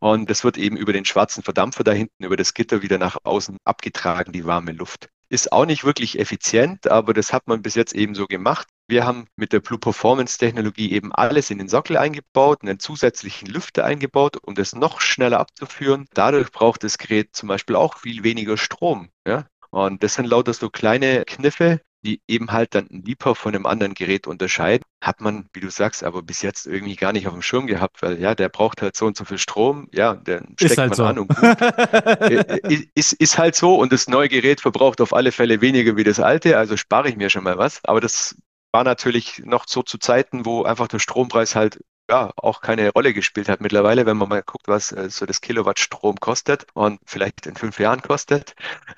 und 0.00 0.30
es 0.30 0.44
wird 0.44 0.56
eben 0.56 0.76
über 0.76 0.92
den 0.92 1.04
schwarzen 1.04 1.42
Verdampfer 1.42 1.84
da 1.84 1.92
hinten, 1.92 2.24
über 2.24 2.36
das 2.36 2.54
Gitter 2.54 2.82
wieder 2.82 2.98
nach 2.98 3.18
außen 3.24 3.58
abgetragen, 3.64 4.32
die 4.32 4.44
warme 4.44 4.72
Luft. 4.72 5.08
Ist 5.28 5.50
auch 5.50 5.66
nicht 5.66 5.84
wirklich 5.84 6.18
effizient, 6.20 6.86
aber 6.86 7.12
das 7.12 7.32
hat 7.32 7.48
man 7.48 7.60
bis 7.60 7.74
jetzt 7.74 7.94
eben 7.94 8.14
so 8.14 8.26
gemacht. 8.26 8.68
Wir 8.88 9.04
haben 9.04 9.26
mit 9.34 9.52
der 9.52 9.58
Blue 9.58 9.78
Performance 9.78 10.38
Technologie 10.38 10.92
eben 10.92 11.12
alles 11.12 11.50
in 11.50 11.58
den 11.58 11.68
Sockel 11.68 11.96
eingebaut, 11.96 12.62
einen 12.62 12.78
zusätzlichen 12.78 13.48
Lüfter 13.48 13.84
eingebaut, 13.84 14.36
um 14.40 14.54
das 14.54 14.76
noch 14.76 15.00
schneller 15.00 15.40
abzuführen. 15.40 16.06
Dadurch 16.14 16.52
braucht 16.52 16.84
das 16.84 16.96
Gerät 16.96 17.34
zum 17.34 17.48
Beispiel 17.48 17.74
auch 17.74 17.98
viel 17.98 18.22
weniger 18.22 18.56
Strom. 18.56 19.08
Ja? 19.26 19.46
Und 19.70 20.04
das 20.04 20.14
sind 20.14 20.26
lauter 20.26 20.54
so 20.54 20.70
kleine 20.70 21.24
Kniffe, 21.24 21.80
die 22.06 22.22
eben 22.28 22.52
halt 22.52 22.74
dann 22.74 22.86
ein 22.90 23.02
Liebhaber 23.04 23.34
von 23.34 23.54
einem 23.54 23.66
anderen 23.66 23.94
Gerät 23.94 24.28
unterscheiden. 24.28 24.84
Hat 25.02 25.20
man, 25.20 25.48
wie 25.52 25.60
du 25.60 25.70
sagst, 25.70 26.04
aber 26.04 26.22
bis 26.22 26.40
jetzt 26.40 26.66
irgendwie 26.66 26.94
gar 26.94 27.12
nicht 27.12 27.26
auf 27.26 27.32
dem 27.32 27.42
Schirm 27.42 27.66
gehabt, 27.66 28.00
weil 28.00 28.20
ja, 28.20 28.34
der 28.34 28.48
braucht 28.48 28.80
halt 28.80 28.96
so 28.96 29.06
und 29.06 29.16
so 29.16 29.24
viel 29.24 29.38
Strom, 29.38 29.88
ja, 29.92 30.14
den 30.14 30.54
steckt 30.58 30.78
halt 30.78 30.90
man 30.90 30.96
so. 30.96 31.04
an 31.04 31.18
und 31.18 31.28
gut. 31.36 31.42
Äh, 31.42 32.86
ist, 32.94 33.12
ist 33.14 33.38
halt 33.38 33.56
so 33.56 33.74
und 33.74 33.92
das 33.92 34.06
neue 34.06 34.28
Gerät 34.28 34.60
verbraucht 34.60 35.00
auf 35.00 35.12
alle 35.12 35.32
Fälle 35.32 35.60
weniger 35.60 35.96
wie 35.96 36.04
das 36.04 36.20
alte, 36.20 36.56
also 36.56 36.76
spare 36.76 37.08
ich 37.08 37.16
mir 37.16 37.28
schon 37.28 37.44
mal 37.44 37.58
was. 37.58 37.84
Aber 37.84 38.00
das 38.00 38.36
war 38.72 38.84
natürlich 38.84 39.42
noch 39.44 39.66
so 39.66 39.82
zu 39.82 39.98
Zeiten, 39.98 40.46
wo 40.46 40.62
einfach 40.62 40.86
der 40.86 41.00
Strompreis 41.00 41.56
halt 41.56 41.80
ja, 42.08 42.32
auch 42.36 42.60
keine 42.60 42.92
Rolle 42.92 43.12
gespielt 43.12 43.48
hat 43.48 43.60
mittlerweile, 43.60 44.06
wenn 44.06 44.16
man 44.16 44.28
mal 44.28 44.42
guckt, 44.42 44.68
was 44.68 44.92
äh, 44.92 45.10
so 45.10 45.26
das 45.26 45.40
Kilowatt 45.40 45.80
Strom 45.80 46.16
kostet 46.20 46.66
und 46.74 47.00
vielleicht 47.04 47.46
in 47.46 47.56
fünf 47.56 47.80
Jahren 47.80 48.00
kostet, 48.00 48.54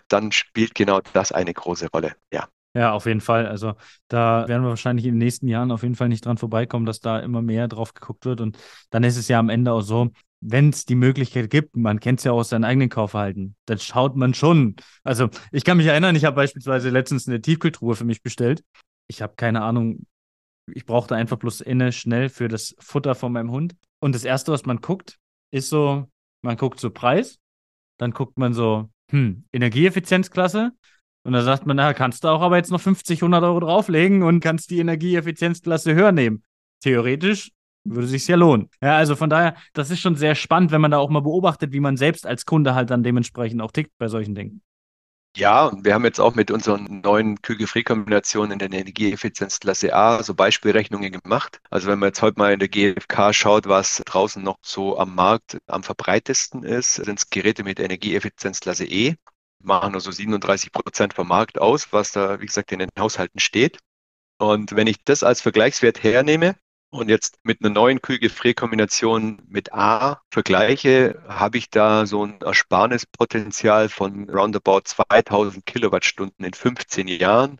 dann 0.08 0.30
spielt 0.30 0.74
genau 0.74 1.00
das 1.14 1.32
eine 1.32 1.54
große 1.54 1.88
Rolle. 1.90 2.16
Ja. 2.30 2.48
Ja, 2.78 2.92
auf 2.92 3.06
jeden 3.06 3.20
Fall. 3.20 3.48
Also 3.48 3.74
da 4.06 4.46
werden 4.46 4.62
wir 4.62 4.68
wahrscheinlich 4.68 5.04
in 5.04 5.14
den 5.14 5.18
nächsten 5.18 5.48
Jahren 5.48 5.72
auf 5.72 5.82
jeden 5.82 5.96
Fall 5.96 6.08
nicht 6.08 6.24
dran 6.24 6.36
vorbeikommen, 6.38 6.86
dass 6.86 7.00
da 7.00 7.18
immer 7.18 7.42
mehr 7.42 7.66
drauf 7.66 7.92
geguckt 7.92 8.24
wird. 8.24 8.40
Und 8.40 8.56
dann 8.90 9.02
ist 9.02 9.16
es 9.16 9.26
ja 9.26 9.40
am 9.40 9.48
Ende 9.48 9.72
auch 9.72 9.80
so, 9.80 10.10
wenn 10.40 10.68
es 10.68 10.84
die 10.84 10.94
Möglichkeit 10.94 11.50
gibt, 11.50 11.76
man 11.76 11.98
kennt 11.98 12.20
es 12.20 12.24
ja 12.24 12.30
aus 12.30 12.50
seinem 12.50 12.62
eigenen 12.62 12.88
Kaufverhalten, 12.88 13.56
dann 13.66 13.80
schaut 13.80 14.14
man 14.14 14.32
schon. 14.32 14.76
Also 15.02 15.28
ich 15.50 15.64
kann 15.64 15.78
mich 15.78 15.86
erinnern, 15.86 16.14
ich 16.14 16.24
habe 16.24 16.36
beispielsweise 16.36 16.90
letztens 16.90 17.26
eine 17.26 17.40
Tiefkühltruhe 17.40 17.96
für 17.96 18.04
mich 18.04 18.22
bestellt. 18.22 18.62
Ich 19.08 19.22
habe 19.22 19.34
keine 19.34 19.62
Ahnung, 19.62 20.06
ich 20.72 20.86
brauchte 20.86 21.16
einfach 21.16 21.38
bloß 21.38 21.62
inne 21.62 21.90
schnell 21.90 22.28
für 22.28 22.46
das 22.46 22.76
Futter 22.78 23.16
von 23.16 23.32
meinem 23.32 23.50
Hund. 23.50 23.74
Und 23.98 24.14
das 24.14 24.22
Erste, 24.22 24.52
was 24.52 24.66
man 24.66 24.80
guckt, 24.80 25.18
ist 25.50 25.68
so, 25.68 26.06
man 26.42 26.56
guckt 26.56 26.78
so 26.78 26.90
Preis, 26.90 27.40
dann 27.96 28.12
guckt 28.12 28.38
man 28.38 28.54
so, 28.54 28.88
hm, 29.10 29.46
Energieeffizienzklasse, 29.52 30.70
und 31.28 31.34
da 31.34 31.42
sagt 31.42 31.66
man, 31.66 31.76
na, 31.76 31.92
kannst 31.92 32.24
du 32.24 32.28
auch 32.28 32.40
aber 32.40 32.56
jetzt 32.56 32.70
noch 32.70 32.80
50, 32.80 33.20
100 33.20 33.44
Euro 33.44 33.60
drauflegen 33.60 34.22
und 34.22 34.40
kannst 34.40 34.70
die 34.70 34.78
Energieeffizienzklasse 34.78 35.94
höher 35.94 36.10
nehmen. 36.10 36.42
Theoretisch 36.80 37.52
würde 37.84 38.06
sich 38.06 38.26
ja 38.28 38.36
lohnen. 38.36 38.70
Ja, 38.80 38.96
also 38.96 39.14
von 39.14 39.28
daher, 39.28 39.54
das 39.74 39.90
ist 39.90 40.00
schon 40.00 40.16
sehr 40.16 40.34
spannend, 40.34 40.70
wenn 40.70 40.80
man 40.80 40.90
da 40.90 40.96
auch 40.96 41.10
mal 41.10 41.20
beobachtet, 41.20 41.70
wie 41.72 41.80
man 41.80 41.98
selbst 41.98 42.26
als 42.26 42.46
Kunde 42.46 42.74
halt 42.74 42.88
dann 42.88 43.02
dementsprechend 43.02 43.60
auch 43.60 43.72
tickt 43.72 43.92
bei 43.98 44.08
solchen 44.08 44.34
Dingen. 44.34 44.62
Ja, 45.36 45.66
und 45.66 45.84
wir 45.84 45.92
haben 45.92 46.06
jetzt 46.06 46.18
auch 46.18 46.34
mit 46.34 46.50
unseren 46.50 47.02
neuen 47.02 47.42
Kühlgefrierkombinationen 47.42 48.52
in 48.52 48.58
der 48.58 48.72
Energieeffizienzklasse 48.72 49.94
A 49.94 50.22
so 50.22 50.34
Beispielrechnungen 50.34 51.12
gemacht. 51.12 51.60
Also 51.68 51.88
wenn 51.88 51.98
man 51.98 52.08
jetzt 52.08 52.22
heute 52.22 52.38
mal 52.38 52.54
in 52.54 52.58
der 52.58 52.68
GfK 52.68 53.34
schaut, 53.34 53.68
was 53.68 54.02
draußen 54.06 54.42
noch 54.42 54.56
so 54.62 54.98
am 54.98 55.14
Markt 55.14 55.58
am 55.66 55.82
verbreitesten 55.82 56.62
ist, 56.62 56.94
sind 56.94 57.18
es 57.18 57.28
Geräte 57.28 57.64
mit 57.64 57.80
Energieeffizienzklasse 57.80 58.86
E 58.86 59.16
machen 59.60 59.92
nur 59.92 60.00
so 60.00 60.10
37 60.10 60.72
Prozent 60.72 61.14
vom 61.14 61.28
Markt 61.28 61.60
aus, 61.60 61.92
was 61.92 62.12
da, 62.12 62.40
wie 62.40 62.46
gesagt, 62.46 62.72
in 62.72 62.78
den 62.80 62.90
Haushalten 62.98 63.40
steht. 63.40 63.78
Und 64.38 64.76
wenn 64.76 64.86
ich 64.86 65.04
das 65.04 65.22
als 65.22 65.40
Vergleichswert 65.40 66.02
hernehme 66.02 66.56
und 66.90 67.08
jetzt 67.08 67.38
mit 67.42 67.60
einer 67.60 67.70
neuen 67.70 68.00
Kühlgefrierkombination 68.00 69.42
mit 69.48 69.72
A 69.72 70.22
vergleiche, 70.30 71.22
habe 71.28 71.58
ich 71.58 71.70
da 71.70 72.06
so 72.06 72.24
ein 72.24 72.40
Ersparnispotenzial 72.40 73.88
von 73.88 74.30
roundabout 74.30 74.82
2000 74.84 75.66
Kilowattstunden 75.66 76.44
in 76.44 76.54
15 76.54 77.08
Jahren. 77.08 77.58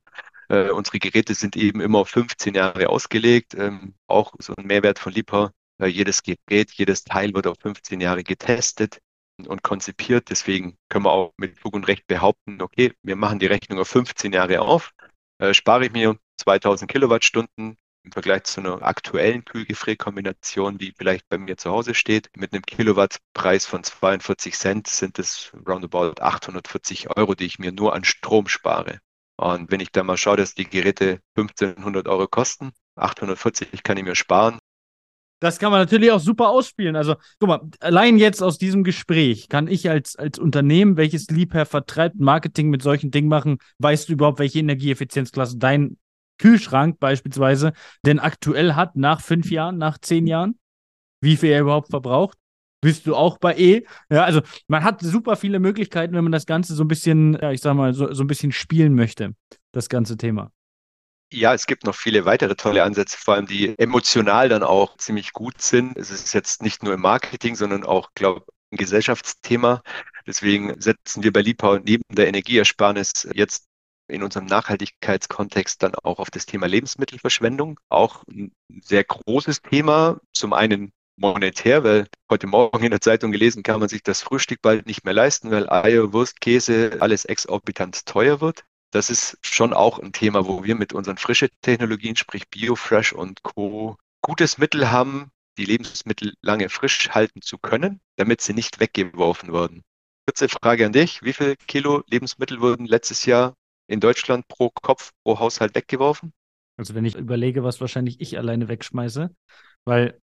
Äh, 0.49 0.71
unsere 0.71 0.99
Geräte 0.99 1.35
sind 1.35 1.57
eben 1.57 1.81
immer 1.81 1.99
auf 1.99 2.11
15 2.11 2.55
Jahre 2.55 2.89
ausgelegt. 2.89 3.55
Ähm, 3.55 3.95
auch 4.07 4.33
so 4.39 4.55
ein 4.57 4.67
Mehrwert 4.67 4.99
von 4.99 5.13
Liebherr. 5.13 5.53
Äh, 5.79 5.87
jedes 5.87 6.23
Gerät, 6.23 6.73
jedes 6.73 7.05
Teil 7.05 7.35
wird 7.35 7.47
auf 7.47 7.59
15 7.61 8.01
Jahre 8.01 8.23
getestet 8.25 9.01
und 9.47 9.63
konzipiert. 9.63 10.31
Deswegen 10.31 10.77
können 10.89 11.05
wir 11.05 11.13
auch 11.13 11.33
mit 11.37 11.59
Fug 11.59 11.75
und 11.75 11.87
Recht 11.89 12.07
behaupten, 12.07 12.61
okay, 12.63 12.93
wir 13.03 13.17
machen 13.17 13.39
die 13.39 13.47
Rechnung 13.47 13.79
auf 13.79 13.89
15 13.89 14.33
Jahre 14.33 14.61
auf, 14.61 14.93
äh, 15.39 15.55
spare 15.55 15.87
ich 15.87 15.93
mir 15.93 16.17
2000 16.39 16.91
Kilowattstunden, 16.91 17.77
im 18.05 18.13
Vergleich 18.13 18.45
zu 18.45 18.61
einer 18.61 18.83
aktuellen 18.83 19.45
Kühlgefrierkombination, 19.45 20.79
die 20.79 20.95
vielleicht 20.97 21.29
bei 21.29 21.37
mir 21.37 21.57
zu 21.57 21.71
Hause 21.71 21.95
steht, 21.95 22.31
mit 22.37 22.53
einem 22.53 22.63
Kilowattpreis 22.63 23.67
von 23.67 23.85
42 23.85 24.55
Cent 24.55 24.87
sind 24.87 25.19
es 25.19 25.53
roundabout 25.67 26.15
840 26.21 27.17
Euro, 27.17 27.35
die 27.35 27.45
ich 27.45 27.59
mir 27.59 27.73
nur 27.73 27.95
an 27.95 28.05
Strom 28.05 28.49
spare. 28.49 29.01
Und 29.37 29.71
wenn 29.71 29.81
ich 29.81 29.93
da 29.93 30.03
mal 30.03 30.17
schaue, 30.17 30.37
dass 30.37 30.55
die 30.55 30.69
Geräte 30.69 31.21
1500 31.37 32.09
Euro 32.09 32.27
kosten, 32.27 32.73
840 32.97 33.83
kann 33.83 33.97
ich 33.97 34.05
mir 34.05 34.17
sparen. 34.17 34.59
Das 35.41 35.59
kann 35.59 35.71
man 35.71 35.81
natürlich 35.81 36.11
auch 36.11 36.21
super 36.21 36.49
ausspielen. 36.49 36.97
Also, 36.97 37.15
guck 37.39 37.49
mal, 37.49 37.61
allein 37.81 38.19
jetzt 38.19 38.43
aus 38.43 38.59
diesem 38.59 38.83
Gespräch 38.83 39.49
kann 39.49 39.69
ich 39.69 39.89
als, 39.89 40.17
als 40.17 40.39
Unternehmen, 40.39 40.97
welches 40.97 41.29
Liebherr 41.29 41.67
vertreibt, 41.67 42.19
Marketing 42.19 42.71
mit 42.71 42.83
solchen 42.83 43.11
Dingen 43.11 43.29
machen, 43.29 43.59
weißt 43.79 44.09
du 44.09 44.15
überhaupt, 44.15 44.41
welche 44.41 44.59
Energieeffizienzklasse 44.59 45.59
dein 45.59 45.97
Kühlschrank 46.39 46.99
beispielsweise 46.99 47.73
denn 48.05 48.19
aktuell 48.19 48.75
hat, 48.75 48.97
nach 48.97 49.21
fünf 49.21 49.51
Jahren, 49.51 49.79
nach 49.79 49.99
zehn 49.99 50.27
Jahren? 50.27 50.59
Wie 51.21 51.37
viel 51.37 51.51
er 51.51 51.61
überhaupt 51.61 51.91
verbraucht? 51.91 52.39
Bist 52.81 53.07
du 53.07 53.17
auch 53.17 53.39
bei 53.39 53.57
E? 53.57 53.85
Ja, 54.09 54.25
also 54.25 54.41
man 54.69 54.85
hat 54.85 55.01
super 55.01 55.35
viele 55.37 55.59
Möglichkeiten, 55.59 56.15
wenn 56.15 56.23
man 56.23 56.33
das 56.33 56.47
Ganze 56.47 56.75
so 56.75 56.85
ein 56.85 56.89
bisschen, 56.89 57.35
ja, 57.35 57.51
ich 57.51 57.61
sag 57.61 57.75
mal, 57.75 57.93
so, 57.93 58.13
so 58.13 58.23
ein 58.23 58.29
bisschen 58.29 58.53
spielen 58.53 58.95
möchte, 58.95 59.35
das 59.73 59.89
ganze 59.89 60.17
Thema. 60.17 60.53
Ja, 61.31 61.53
es 61.53 61.67
gibt 61.67 61.85
noch 61.85 61.95
viele 61.95 62.25
weitere 62.25 62.57
tolle 62.57 62.83
Ansätze, 62.83 63.19
vor 63.19 63.35
allem 63.35 63.47
die 63.47 63.79
emotional 63.79 64.49
dann 64.49 64.63
auch 64.63 64.97
ziemlich 64.97 65.33
gut 65.33 65.61
sind. 65.61 65.97
Es 65.99 66.11
ist 66.11 66.33
jetzt 66.33 66.63
nicht 66.63 66.83
nur 66.83 66.95
im 66.95 67.01
Marketing, 67.03 67.55
sondern 67.55 67.85
auch, 67.85 68.11
glaube 68.15 68.45
ich, 68.47 68.55
ein 68.73 68.79
Gesellschaftsthema. 68.79 69.83
Deswegen 70.27 70.81
setzen 70.81 71.23
wir 71.23 71.33
bei 71.33 71.43
Liebhau 71.43 71.79
neben 71.79 72.03
der 72.11 72.29
Energieersparnis 72.29 73.29
jetzt 73.35 73.67
in 74.09 74.23
unserem 74.23 74.47
Nachhaltigkeitskontext 74.47 75.83
dann 75.83 75.95
auch 75.97 76.19
auf 76.19 76.31
das 76.31 76.47
Thema 76.47 76.67
Lebensmittelverschwendung. 76.67 77.79
Auch 77.91 78.25
ein 78.27 78.53
sehr 78.83 79.05
großes 79.05 79.61
Thema. 79.61 80.19
Zum 80.33 80.55
einen 80.55 80.93
monetär, 81.17 81.85
weil 81.85 82.07
heute 82.31 82.47
Morgen 82.47 82.85
in 82.85 82.91
der 82.91 83.03
Zeitung 83.03 83.33
gelesen, 83.33 83.63
kann 83.63 83.81
man 83.81 83.91
sich 83.91 84.03
das 84.03 84.23
Frühstück 84.23 84.63
bald 84.63 84.87
nicht 84.87 85.05
mehr 85.05 85.15
leisten, 85.15 85.51
weil 85.51 85.69
Eier, 85.69 86.13
Wurst, 86.15 86.41
Käse, 86.41 86.97
alles 87.01 87.27
exorbitant 87.27 88.07
teuer 88.07 88.41
wird. 88.41 88.65
Das 88.91 89.11
ist 89.11 89.39
schon 89.43 89.73
auch 89.73 89.99
ein 89.99 90.13
Thema, 90.13 90.47
wo 90.47 90.65
wir 90.65 90.75
mit 90.75 90.93
unseren 90.93 91.19
frischen 91.19 91.49
Technologien, 91.61 92.17
sprich 92.17 92.49
Biofresh 92.49 93.13
und 93.13 93.43
Co. 93.43 93.97
gutes 94.23 94.59
Mittel 94.59 94.91
haben, 94.91 95.31
die 95.59 95.65
Lebensmittel 95.65 96.35
lange 96.41 96.69
frisch 96.69 97.11
halten 97.11 97.43
zu 97.43 97.59
können, 97.59 98.01
damit 98.17 98.41
sie 98.41 98.55
nicht 98.55 98.81
weggeworfen 98.81 99.53
werden. 99.53 99.83
Kurze 100.27 100.49
Frage 100.49 100.87
an 100.87 100.93
dich. 100.93 101.23
Wie 101.23 101.33
viel 101.33 101.57
Kilo 101.67 102.03
Lebensmittel 102.07 102.61
wurden 102.61 102.87
letztes 102.87 103.27
Jahr 103.27 103.55
in 103.89 104.01
Deutschland 104.01 104.47
pro 104.49 104.71
Kopf, 104.71 105.13
pro 105.25 105.39
Haushalt 105.39 105.75
weggeworfen? 105.75 106.33
Also 106.77 106.95
wenn 106.95 107.05
ich 107.05 107.17
überlege, 107.17 107.65
was 107.65 107.81
wahrscheinlich 107.81 108.21
ich 108.21 108.39
alleine 108.39 108.69
wegschmeiße, 108.69 109.35
weil 109.85 110.21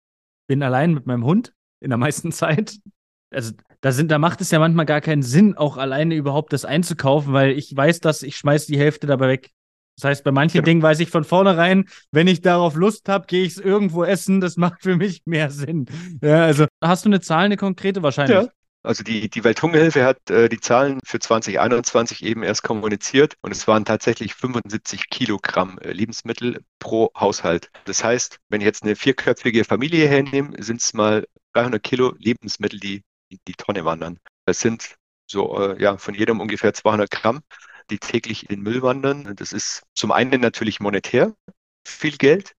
bin 0.46 0.62
allein 0.62 0.94
mit 0.94 1.06
meinem 1.06 1.24
Hund 1.24 1.52
in 1.80 1.90
der 1.90 1.98
meisten 1.98 2.32
Zeit. 2.32 2.78
Also 3.34 3.52
da 3.80 3.92
sind, 3.92 4.10
da 4.10 4.18
macht 4.18 4.40
es 4.40 4.50
ja 4.50 4.58
manchmal 4.58 4.86
gar 4.86 5.00
keinen 5.00 5.22
Sinn, 5.22 5.56
auch 5.56 5.76
alleine 5.76 6.14
überhaupt 6.14 6.52
das 6.52 6.64
einzukaufen, 6.64 7.32
weil 7.32 7.50
ich 7.50 7.76
weiß, 7.76 8.00
dass 8.00 8.22
ich 8.22 8.36
schmeiße 8.36 8.66
die 8.66 8.78
Hälfte 8.78 9.06
dabei 9.06 9.28
weg. 9.28 9.50
Das 9.96 10.08
heißt, 10.08 10.24
bei 10.24 10.32
manchen 10.32 10.58
ja. 10.58 10.62
Dingen 10.62 10.82
weiß 10.82 11.00
ich 11.00 11.10
von 11.10 11.24
vornherein, 11.24 11.84
wenn 12.10 12.26
ich 12.26 12.40
darauf 12.40 12.74
Lust 12.74 13.08
habe, 13.08 13.26
gehe 13.26 13.44
ich 13.44 13.52
es 13.52 13.58
irgendwo 13.58 14.04
essen. 14.04 14.40
Das 14.40 14.56
macht 14.56 14.82
für 14.82 14.96
mich 14.96 15.22
mehr 15.24 15.50
Sinn. 15.50 15.86
Ja, 16.22 16.44
also 16.44 16.66
hast 16.82 17.04
du 17.04 17.08
eine 17.08 17.20
Zahl, 17.20 17.44
eine 17.44 17.56
konkrete 17.56 18.02
wahrscheinlich? 18.02 18.36
Ja. 18.36 18.48
Also 18.82 19.02
die, 19.02 19.30
die 19.30 19.44
Welthungerhilfe 19.44 20.04
hat 20.04 20.28
äh, 20.28 20.50
die 20.50 20.60
Zahlen 20.60 21.00
für 21.06 21.18
2021 21.18 22.22
eben 22.22 22.42
erst 22.42 22.62
kommuniziert 22.62 23.34
und 23.40 23.50
es 23.50 23.66
waren 23.66 23.86
tatsächlich 23.86 24.34
75 24.34 25.08
Kilogramm 25.08 25.78
äh, 25.78 25.92
Lebensmittel 25.92 26.62
pro 26.80 27.10
Haushalt. 27.16 27.70
Das 27.86 28.04
heißt, 28.04 28.40
wenn 28.50 28.60
ich 28.60 28.66
jetzt 28.66 28.82
eine 28.82 28.94
vierköpfige 28.94 29.64
Familie 29.64 30.06
hernehme, 30.06 30.62
sind 30.62 30.82
es 30.82 30.92
mal 30.92 31.26
300 31.54 31.82
Kilo 31.82 32.14
Lebensmittel, 32.18 32.78
die 32.78 33.02
in 33.28 33.38
die 33.46 33.54
Tonne 33.54 33.84
wandern. 33.84 34.18
Das 34.44 34.60
sind 34.60 34.96
so 35.26 35.58
äh, 35.58 35.80
ja 35.82 35.96
von 35.98 36.14
jedem 36.14 36.40
ungefähr 36.40 36.74
200 36.74 37.10
Gramm, 37.10 37.42
die 37.90 37.98
täglich 37.98 38.42
in 38.44 38.56
den 38.56 38.62
Müll 38.62 38.82
wandern. 38.82 39.34
Das 39.36 39.52
ist 39.52 39.84
zum 39.94 40.12
einen 40.12 40.40
natürlich 40.40 40.80
monetär 40.80 41.34
viel 41.86 42.16
Geld. 42.16 42.54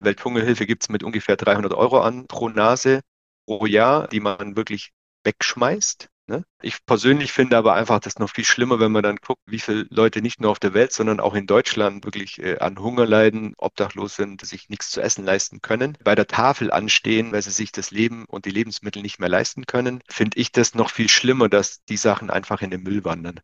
Welthungerhilfe 0.00 0.66
gibt 0.66 0.82
es 0.84 0.88
mit 0.88 1.02
ungefähr 1.02 1.36
300 1.36 1.72
Euro 1.72 2.00
an 2.00 2.26
pro 2.26 2.48
Nase 2.48 3.00
pro 3.46 3.66
Jahr, 3.66 4.08
die 4.08 4.20
man 4.20 4.56
wirklich 4.56 4.92
wegschmeißt. 5.24 6.08
Ne? 6.26 6.42
Ich 6.62 6.86
persönlich 6.86 7.32
finde 7.32 7.58
aber 7.58 7.74
einfach 7.74 8.00
das 8.00 8.18
noch 8.18 8.30
viel 8.30 8.46
schlimmer, 8.46 8.80
wenn 8.80 8.92
man 8.92 9.02
dann 9.02 9.16
guckt, 9.16 9.42
wie 9.46 9.58
viele 9.58 9.86
Leute 9.90 10.22
nicht 10.22 10.40
nur 10.40 10.50
auf 10.50 10.58
der 10.58 10.72
Welt, 10.72 10.90
sondern 10.92 11.20
auch 11.20 11.34
in 11.34 11.46
Deutschland 11.46 12.04
wirklich 12.04 12.38
äh, 12.38 12.58
an 12.58 12.78
Hunger 12.78 13.04
leiden, 13.04 13.52
obdachlos 13.58 14.16
sind, 14.16 14.44
sich 14.44 14.70
nichts 14.70 14.90
zu 14.90 15.02
essen 15.02 15.26
leisten 15.26 15.60
können, 15.60 15.98
bei 16.02 16.14
der 16.14 16.26
Tafel 16.26 16.70
anstehen, 16.70 17.32
weil 17.32 17.42
sie 17.42 17.50
sich 17.50 17.72
das 17.72 17.90
Leben 17.90 18.24
und 18.24 18.46
die 18.46 18.50
Lebensmittel 18.50 19.02
nicht 19.02 19.20
mehr 19.20 19.28
leisten 19.28 19.66
können, 19.66 20.00
finde 20.08 20.38
ich 20.38 20.50
das 20.50 20.74
noch 20.74 20.90
viel 20.90 21.10
schlimmer, 21.10 21.50
dass 21.50 21.84
die 21.84 21.98
Sachen 21.98 22.30
einfach 22.30 22.62
in 22.62 22.70
den 22.70 22.82
Müll 22.82 23.04
wandern. 23.04 23.40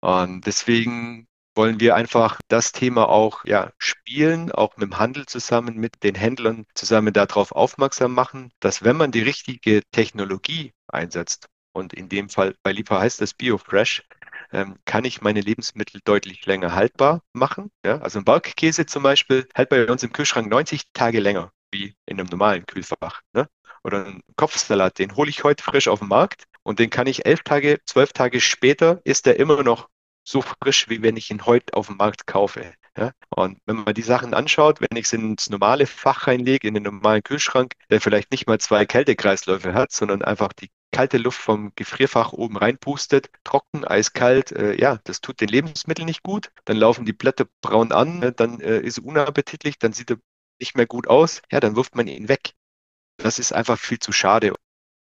Und 0.00 0.46
deswegen 0.46 1.28
wollen 1.54 1.80
wir 1.80 1.96
einfach 1.96 2.40
das 2.48 2.72
Thema 2.72 3.08
auch 3.08 3.44
ja, 3.46 3.72
spielen, 3.78 4.52
auch 4.52 4.76
mit 4.76 4.90
dem 4.90 4.98
Handel 4.98 5.24
zusammen, 5.26 5.76
mit 5.76 6.02
den 6.02 6.14
Händlern 6.14 6.66
zusammen 6.74 7.12
darauf 7.14 7.52
aufmerksam 7.52 8.12
machen, 8.12 8.52
dass 8.60 8.84
wenn 8.84 8.96
man 8.96 9.12
die 9.12 9.22
richtige 9.22 9.82
Technologie 9.92 10.72
einsetzt, 10.88 11.48
und 11.78 11.94
in 11.94 12.08
dem 12.08 12.28
Fall 12.28 12.54
bei 12.62 12.72
Lipa 12.72 13.00
heißt 13.00 13.20
das 13.20 13.34
BioFresh, 13.34 14.04
ähm, 14.52 14.76
kann 14.84 15.04
ich 15.04 15.20
meine 15.20 15.40
Lebensmittel 15.40 16.00
deutlich 16.04 16.44
länger 16.46 16.74
haltbar 16.74 17.22
machen. 17.32 17.70
Ja? 17.84 17.98
Also 17.98 18.18
ein 18.18 18.24
Balkkäse 18.24 18.86
zum 18.86 19.02
Beispiel 19.02 19.48
hält 19.54 19.68
bei 19.68 19.86
uns 19.86 20.02
im 20.02 20.12
Kühlschrank 20.12 20.48
90 20.48 20.92
Tage 20.92 21.20
länger 21.20 21.52
wie 21.70 21.94
in 22.06 22.18
einem 22.18 22.28
normalen 22.28 22.66
Kühlfach. 22.66 23.22
Ne? 23.32 23.48
Oder 23.84 24.06
ein 24.06 24.22
Kopfsalat, 24.36 24.98
den 24.98 25.16
hole 25.16 25.30
ich 25.30 25.44
heute 25.44 25.62
frisch 25.62 25.88
auf 25.88 26.00
den 26.00 26.08
Markt 26.08 26.44
und 26.62 26.78
den 26.78 26.90
kann 26.90 27.06
ich 27.06 27.26
elf 27.26 27.42
Tage, 27.42 27.78
zwölf 27.86 28.12
Tage 28.12 28.40
später, 28.40 29.00
ist 29.04 29.26
der 29.26 29.38
immer 29.38 29.62
noch 29.62 29.88
so 30.28 30.42
frisch, 30.42 30.88
wie 30.88 31.02
wenn 31.02 31.16
ich 31.16 31.30
ihn 31.30 31.46
heute 31.46 31.74
auf 31.74 31.86
dem 31.86 31.96
Markt 31.96 32.26
kaufe. 32.26 32.74
Ja? 32.96 33.12
Und 33.30 33.58
wenn 33.64 33.76
man 33.76 33.94
die 33.94 34.02
Sachen 34.02 34.34
anschaut, 34.34 34.80
wenn 34.80 34.96
ich 34.96 35.06
es 35.06 35.12
ins 35.12 35.48
normale 35.48 35.86
Fach 35.86 36.26
reinlege, 36.26 36.68
in 36.68 36.74
den 36.74 36.82
normalen 36.82 37.22
Kühlschrank, 37.22 37.74
der 37.90 38.00
vielleicht 38.00 38.30
nicht 38.30 38.46
mal 38.46 38.58
zwei 38.58 38.84
Kältekreisläufe 38.84 39.72
hat, 39.72 39.92
sondern 39.92 40.22
einfach 40.22 40.52
die 40.52 40.68
kalte 40.92 41.18
Luft 41.18 41.40
vom 41.40 41.72
Gefrierfach 41.76 42.32
oben 42.32 42.56
reinpustet, 42.56 43.30
trocken, 43.44 43.84
eiskalt, 43.84 44.52
äh, 44.52 44.78
ja, 44.78 44.98
das 45.04 45.20
tut 45.20 45.40
den 45.40 45.48
Lebensmitteln 45.48 46.06
nicht 46.06 46.22
gut. 46.22 46.50
Dann 46.64 46.76
laufen 46.76 47.04
die 47.04 47.12
Blätter 47.12 47.46
braun 47.62 47.92
an, 47.92 48.18
ne? 48.18 48.32
dann 48.32 48.60
äh, 48.60 48.80
ist 48.80 48.98
er 48.98 49.04
unappetitlich, 49.04 49.78
dann 49.78 49.92
sieht 49.92 50.10
er 50.10 50.18
nicht 50.60 50.76
mehr 50.76 50.86
gut 50.86 51.06
aus. 51.08 51.40
Ja, 51.50 51.60
dann 51.60 51.76
wirft 51.76 51.94
man 51.94 52.06
ihn 52.06 52.28
weg. 52.28 52.52
Das 53.16 53.38
ist 53.38 53.52
einfach 53.52 53.78
viel 53.78 53.98
zu 53.98 54.12
schade. 54.12 54.54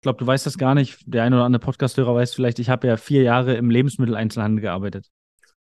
Ich 0.01 0.03
glaube, 0.03 0.17
du 0.17 0.25
weißt 0.25 0.47
das 0.47 0.57
gar 0.57 0.73
nicht. 0.73 0.97
Der 1.05 1.21
ein 1.21 1.31
oder 1.31 1.43
andere 1.43 1.59
Podcasthörer 1.59 2.15
weiß 2.15 2.33
vielleicht, 2.33 2.57
ich 2.57 2.71
habe 2.71 2.87
ja 2.87 2.97
vier 2.97 3.21
Jahre 3.21 3.53
im 3.53 3.69
Lebensmitteleinzelhandel 3.69 4.59
gearbeitet. 4.59 5.11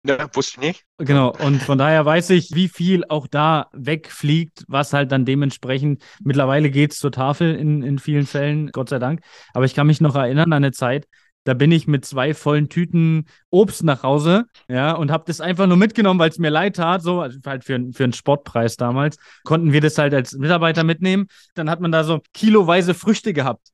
Ja, 0.06 0.28
wusste 0.32 0.60
ich 0.60 0.66
nicht. 0.68 0.84
Genau, 0.98 1.32
und 1.44 1.60
von 1.60 1.76
daher 1.76 2.04
weiß 2.04 2.30
ich, 2.30 2.54
wie 2.54 2.68
viel 2.68 3.04
auch 3.08 3.26
da 3.26 3.66
wegfliegt, 3.72 4.62
was 4.68 4.92
halt 4.92 5.10
dann 5.10 5.24
dementsprechend, 5.24 6.04
mittlerweile 6.22 6.70
geht 6.70 6.92
es 6.92 7.00
zur 7.00 7.10
Tafel 7.10 7.56
in, 7.56 7.82
in 7.82 7.98
vielen 7.98 8.26
Fällen, 8.26 8.70
Gott 8.70 8.90
sei 8.90 9.00
Dank. 9.00 9.22
Aber 9.54 9.64
ich 9.64 9.74
kann 9.74 9.88
mich 9.88 10.00
noch 10.00 10.14
erinnern 10.14 10.52
an 10.52 10.62
eine 10.62 10.70
Zeit, 10.70 11.08
da 11.42 11.54
bin 11.54 11.72
ich 11.72 11.88
mit 11.88 12.04
zwei 12.04 12.32
vollen 12.32 12.68
Tüten 12.68 13.26
Obst 13.50 13.82
nach 13.82 14.04
Hause, 14.04 14.44
ja, 14.68 14.92
und 14.92 15.10
habe 15.10 15.24
das 15.26 15.40
einfach 15.40 15.66
nur 15.66 15.76
mitgenommen, 15.76 16.20
weil 16.20 16.30
es 16.30 16.38
mir 16.38 16.50
leid 16.50 16.76
tat, 16.76 17.02
so 17.02 17.20
also 17.20 17.40
halt 17.44 17.64
für, 17.64 17.80
für 17.92 18.04
einen 18.04 18.12
Sportpreis 18.12 18.76
damals, 18.76 19.16
konnten 19.42 19.72
wir 19.72 19.80
das 19.80 19.98
halt 19.98 20.14
als 20.14 20.34
Mitarbeiter 20.34 20.84
mitnehmen. 20.84 21.26
Dann 21.54 21.68
hat 21.68 21.80
man 21.80 21.90
da 21.90 22.04
so 22.04 22.20
kiloweise 22.32 22.94
Früchte 22.94 23.32
gehabt. 23.32 23.71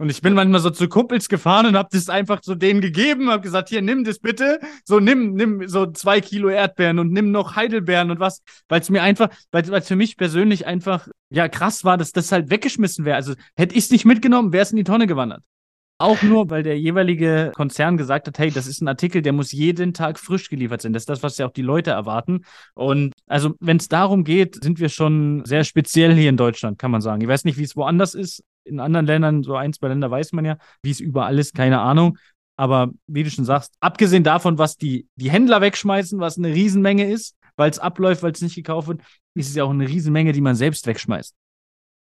Und 0.00 0.08
ich 0.08 0.22
bin 0.22 0.32
manchmal 0.32 0.60
so 0.60 0.70
zu 0.70 0.88
Kumpels 0.88 1.28
gefahren 1.28 1.66
und 1.66 1.76
habe 1.76 1.90
das 1.92 2.08
einfach 2.08 2.40
zu 2.40 2.54
denen 2.54 2.80
gegeben, 2.80 3.28
habe 3.28 3.42
gesagt, 3.42 3.68
hier, 3.68 3.82
nimm 3.82 4.02
das 4.02 4.18
bitte. 4.18 4.58
So, 4.82 4.98
nimm, 4.98 5.34
nimm 5.34 5.68
so 5.68 5.84
zwei 5.92 6.22
Kilo 6.22 6.48
Erdbeeren 6.48 6.98
und 6.98 7.12
nimm 7.12 7.32
noch 7.32 7.54
Heidelbeeren 7.54 8.10
und 8.10 8.18
was, 8.18 8.42
weil 8.70 8.80
es 8.80 8.88
mir 8.88 9.02
einfach, 9.02 9.28
weil 9.50 9.62
es 9.62 9.88
für 9.88 9.96
mich 9.96 10.16
persönlich 10.16 10.66
einfach, 10.66 11.06
ja, 11.28 11.48
krass 11.48 11.84
war, 11.84 11.98
dass 11.98 12.12
das 12.12 12.32
halt 12.32 12.48
weggeschmissen 12.48 13.04
wäre. 13.04 13.16
Also 13.16 13.34
hätte 13.56 13.74
ich 13.74 13.84
es 13.84 13.90
nicht 13.90 14.06
mitgenommen, 14.06 14.54
wäre 14.54 14.62
es 14.62 14.70
in 14.70 14.78
die 14.78 14.84
Tonne 14.84 15.06
gewandert. 15.06 15.42
Auch 15.98 16.22
nur, 16.22 16.48
weil 16.48 16.62
der 16.62 16.80
jeweilige 16.80 17.52
Konzern 17.54 17.98
gesagt 17.98 18.26
hat, 18.26 18.38
hey, 18.38 18.50
das 18.50 18.66
ist 18.66 18.80
ein 18.80 18.88
Artikel, 18.88 19.20
der 19.20 19.34
muss 19.34 19.52
jeden 19.52 19.92
Tag 19.92 20.18
frisch 20.18 20.48
geliefert 20.48 20.80
sein. 20.80 20.94
Das 20.94 21.02
ist 21.02 21.10
das, 21.10 21.22
was 21.22 21.36
ja 21.36 21.46
auch 21.46 21.52
die 21.52 21.60
Leute 21.60 21.90
erwarten. 21.90 22.46
Und 22.72 23.12
also, 23.26 23.54
wenn 23.60 23.76
es 23.76 23.88
darum 23.88 24.24
geht, 24.24 24.64
sind 24.64 24.80
wir 24.80 24.88
schon 24.88 25.44
sehr 25.44 25.62
speziell 25.62 26.14
hier 26.14 26.30
in 26.30 26.38
Deutschland, 26.38 26.78
kann 26.78 26.90
man 26.90 27.02
sagen. 27.02 27.20
Ich 27.20 27.28
weiß 27.28 27.44
nicht, 27.44 27.58
wie 27.58 27.64
es 27.64 27.76
woanders 27.76 28.14
ist. 28.14 28.42
In 28.64 28.80
anderen 28.80 29.06
Ländern, 29.06 29.42
so 29.42 29.56
ein, 29.56 29.72
zwei 29.72 29.88
Länder 29.88 30.10
weiß 30.10 30.32
man 30.32 30.44
ja, 30.44 30.58
wie 30.82 30.90
es 30.90 31.00
überall 31.00 31.38
ist, 31.38 31.54
keine 31.54 31.80
Ahnung. 31.80 32.18
Aber 32.56 32.90
wie 33.06 33.24
du 33.24 33.30
schon 33.30 33.46
sagst, 33.46 33.72
abgesehen 33.80 34.22
davon, 34.22 34.58
was 34.58 34.76
die, 34.76 35.08
die 35.16 35.30
Händler 35.30 35.60
wegschmeißen, 35.60 36.20
was 36.20 36.36
eine 36.36 36.48
Riesenmenge 36.48 37.10
ist, 37.10 37.34
weil 37.56 37.70
es 37.70 37.78
abläuft, 37.78 38.22
weil 38.22 38.32
es 38.32 38.42
nicht 38.42 38.54
gekauft 38.54 38.88
wird, 38.88 39.00
ist 39.34 39.48
es 39.48 39.54
ja 39.54 39.64
auch 39.64 39.70
eine 39.70 39.88
Riesenmenge, 39.88 40.32
die 40.32 40.42
man 40.42 40.56
selbst 40.56 40.86
wegschmeißt. 40.86 41.34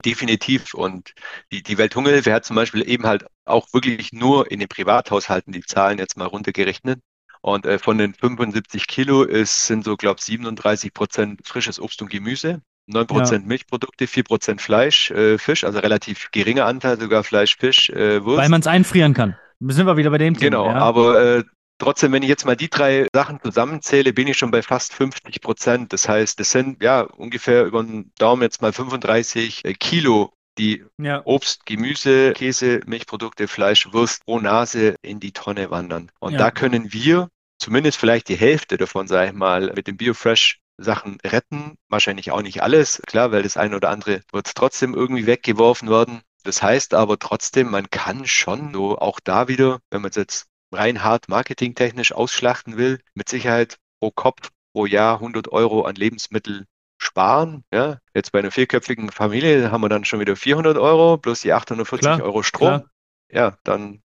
Definitiv. 0.04 0.74
Und 0.74 1.14
die, 1.52 1.62
die 1.62 1.78
Welthungerhilfe 1.78 2.34
hat 2.34 2.46
zum 2.46 2.56
Beispiel 2.56 2.88
eben 2.90 3.06
halt 3.06 3.26
auch 3.46 3.72
wirklich 3.74 4.14
nur 4.14 4.50
in 4.50 4.60
den 4.60 4.68
Privathaushalten 4.68 5.54
die 5.54 5.62
Zahlen 5.62 6.00
jetzt 6.00 6.18
mal 6.18 6.26
runtergerechnet. 6.26 7.00
Und 7.42 7.66
äh, 7.66 7.80
von 7.80 7.98
den 7.98 8.14
75 8.14 8.88
Kilo 8.88 9.24
ist, 9.24 9.68
sind 9.68 9.84
so, 9.84 9.98
glaube 9.98 10.18
ich, 10.20 10.26
37 10.26 10.94
Prozent 10.94 11.42
frisches 11.46 11.80
Obst 11.80 12.02
und 12.02 12.10
Gemüse. 12.10 12.62
9% 12.90 13.34
ja. 13.34 13.40
Milchprodukte, 13.40 14.06
4% 14.06 14.60
Fleisch, 14.60 15.12
äh, 15.12 15.38
Fisch, 15.38 15.64
also 15.64 15.80
relativ 15.80 16.30
geringer 16.32 16.66
Anteil 16.66 17.00
sogar 17.00 17.24
Fleisch, 17.24 17.58
Fisch, 17.58 17.90
äh, 17.90 18.24
Wurst. 18.24 18.40
Weil 18.40 18.50
man 18.50 18.62
es 18.62 18.68
einfrieren 18.68 19.14
kann. 19.14 19.36
Sind 19.60 19.86
wir 19.86 19.98
wieder 19.98 20.10
bei 20.10 20.18
dem 20.18 20.36
Thema. 20.36 20.50
Genau, 20.50 20.66
ja? 20.66 20.76
aber 20.76 21.22
äh, 21.22 21.44
trotzdem, 21.78 22.12
wenn 22.12 22.24
ich 22.24 22.30
jetzt 22.30 22.46
mal 22.46 22.56
die 22.56 22.70
drei 22.70 23.08
Sachen 23.14 23.40
zusammenzähle, 23.44 24.14
bin 24.14 24.28
ich 24.28 24.38
schon 24.38 24.52
bei 24.52 24.62
fast 24.62 24.94
50 24.94 25.42
Prozent. 25.42 25.94
Das 25.94 26.10
heißt, 26.10 26.40
das 26.40 26.52
sind 26.52 26.82
ja 26.82 27.02
ungefähr 27.02 27.66
über 27.66 27.84
den 27.84 28.12
Daumen 28.18 28.42
jetzt 28.42 28.62
mal 28.62 28.74
35 28.74 29.66
äh, 29.66 29.74
Kilo 29.74 30.34
die 30.58 30.84
ja. 30.98 31.22
Obst, 31.26 31.66
Gemüse, 31.66 32.34
Käse, 32.34 32.82
Milchprodukte, 32.86 33.48
Fleisch, 33.48 33.92
Wurst 33.94 34.26
pro 34.26 34.40
Nase 34.40 34.96
in 35.02 35.20
die 35.20 35.32
Tonne 35.32 35.72
wandern. 35.72 36.12
Und 36.20 36.34
ja. 36.34 36.40
da 36.40 36.52
können 36.52 36.92
wir 36.94 37.30
zumindest 37.58 37.98
vielleicht 37.98 38.28
die 38.28 38.36
Hälfte 38.36 38.78
davon, 38.78 39.08
sage 39.08 39.30
ich 39.32 39.34
mal, 39.34 39.72
mit 39.76 39.88
dem 39.88 39.98
BioFresh 39.98 40.60
Sachen 40.84 41.18
retten. 41.24 41.76
Wahrscheinlich 41.90 42.32
auch 42.32 42.42
nicht 42.42 42.64
alles, 42.64 43.02
klar, 43.06 43.32
weil 43.32 43.44
das 43.44 43.58
eine 43.58 43.76
oder 43.76 43.90
andere 43.90 44.22
wird 44.32 44.54
trotzdem 44.56 44.94
irgendwie 44.94 45.26
weggeworfen 45.26 45.90
werden. 45.90 46.22
Das 46.44 46.62
heißt 46.64 46.94
aber 46.94 47.20
trotzdem, 47.20 47.70
man 47.70 47.90
kann 47.90 48.26
schon 48.26 48.74
so 48.74 48.98
auch 48.98 49.20
da 49.20 49.48
wieder, 49.48 49.80
wenn 49.92 50.02
man 50.02 50.10
es 50.10 50.16
jetzt 50.16 50.48
rein 50.72 51.04
hart 51.04 51.30
marketingtechnisch 51.30 52.14
ausschlachten 52.14 52.78
will, 52.78 53.00
mit 53.14 53.30
Sicherheit 53.30 53.78
pro 54.00 54.12
Kopf 54.12 54.50
pro 54.74 54.86
Jahr 54.86 55.16
100 55.16 55.50
Euro 55.52 55.84
an 55.84 55.96
Lebensmittel 55.96 56.66
sparen. 56.98 57.64
Ja, 57.74 58.00
jetzt 58.14 58.32
bei 58.32 58.40
einer 58.40 58.52
vierköpfigen 58.52 59.12
Familie 59.12 59.72
haben 59.72 59.82
wir 59.82 59.90
dann 59.90 60.06
schon 60.06 60.20
wieder 60.20 60.36
400 60.36 60.78
Euro 60.78 61.18
plus 61.18 61.42
die 61.42 61.54
840 61.54 62.00
klar, 62.00 62.22
Euro 62.22 62.44
Strom. 62.44 62.68
Klar. 62.68 62.90
Ja, 63.32 63.58
dann. 63.64 64.02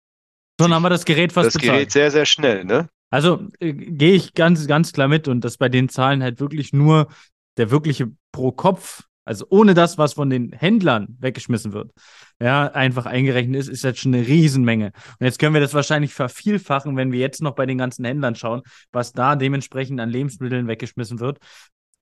Dann 0.59 0.75
haben 0.75 0.83
wir 0.83 0.91
das 0.91 1.05
Gerät 1.05 1.33
fast 1.33 1.49
Das 1.49 1.55
bezahlt. 1.55 1.73
Gerät 1.73 1.93
sehr, 1.93 2.11
sehr 2.11 2.27
schnell, 2.27 2.65
ne? 2.65 2.89
Also 3.13 3.47
äh, 3.61 3.75
gehe 3.75 4.15
ich 4.15 4.33
ganz, 4.33 4.67
ganz 4.67 4.93
klar 4.93 5.07
mit 5.07 5.29
und 5.29 5.45
das 5.45 5.59
bei 5.59 5.69
den 5.69 5.91
Zahlen 5.91 6.23
halt 6.23 6.41
wirklich 6.41 6.73
nur 6.73 7.09
der 7.59 7.71
wirkliche 7.71 8.11
pro 8.33 8.53
Kopf, 8.53 9.03
also 9.25 9.45
ohne 9.51 9.75
das, 9.75 9.99
was 9.99 10.15
von 10.15 10.31
den 10.31 10.53
Händlern 10.53 11.19
weggeschmissen 11.21 11.75
wird, 11.75 11.93
ja, 12.41 12.69
einfach 12.73 13.05
eingerechnet 13.05 13.61
ist, 13.61 13.69
ist 13.69 13.85
jetzt 13.85 14.01
schon 14.01 14.15
eine 14.15 14.27
Riesenmenge. 14.27 14.93
Und 15.21 15.27
jetzt 15.27 15.39
können 15.39 15.53
wir 15.53 15.61
das 15.61 15.75
wahrscheinlich 15.75 16.15
vervielfachen, 16.15 16.97
wenn 16.97 17.13
wir 17.13 17.21
jetzt 17.21 17.43
noch 17.43 17.55
bei 17.55 17.67
den 17.67 17.77
ganzen 17.77 18.07
Händlern 18.07 18.35
schauen, 18.35 18.63
was 18.93 19.13
da 19.13 19.37
dementsprechend 19.37 20.01
an 20.01 20.09
Lebensmitteln 20.09 20.67
weggeschmissen 20.67 21.21
wird 21.21 21.39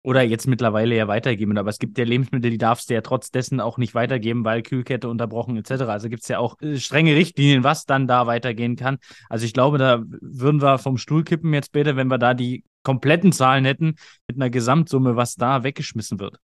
oder 0.02 0.22
jetzt 0.22 0.46
mittlerweile 0.46 0.96
ja 0.96 1.08
weitergeben. 1.08 1.58
Aber 1.58 1.70
es 1.70 1.78
gibt 1.78 1.98
ja 1.98 2.04
Lebensmittel, 2.04 2.50
die 2.50 2.58
darfst 2.58 2.90
du 2.90 2.94
ja 2.94 3.00
trotz 3.00 3.30
dessen 3.30 3.60
auch 3.60 3.78
nicht 3.78 3.94
weitergeben, 3.94 4.44
weil 4.44 4.62
Kühlkette 4.62 5.08
unterbrochen 5.08 5.56
etc. 5.56 5.82
Also 5.82 6.08
gibt 6.08 6.22
es 6.22 6.28
ja 6.28 6.38
auch 6.38 6.60
äh, 6.60 6.78
strenge 6.78 7.14
Richtlinien, 7.14 7.64
was 7.64 7.84
dann 7.84 8.06
da 8.06 8.26
weitergehen 8.26 8.76
kann. 8.76 8.98
Also 9.28 9.44
ich 9.44 9.52
glaube, 9.52 9.78
da 9.78 10.02
würden 10.20 10.62
wir 10.62 10.78
vom 10.78 10.96
Stuhl 10.96 11.24
kippen 11.24 11.52
jetzt 11.52 11.66
später, 11.66 11.96
wenn 11.96 12.08
wir 12.08 12.18
da 12.18 12.34
die 12.34 12.64
kompletten 12.82 13.32
Zahlen 13.32 13.64
hätten 13.64 13.96
mit 14.26 14.36
einer 14.36 14.50
Gesamtsumme, 14.50 15.16
was 15.16 15.34
da 15.34 15.64
weggeschmissen 15.64 16.18
wird. 16.18 16.38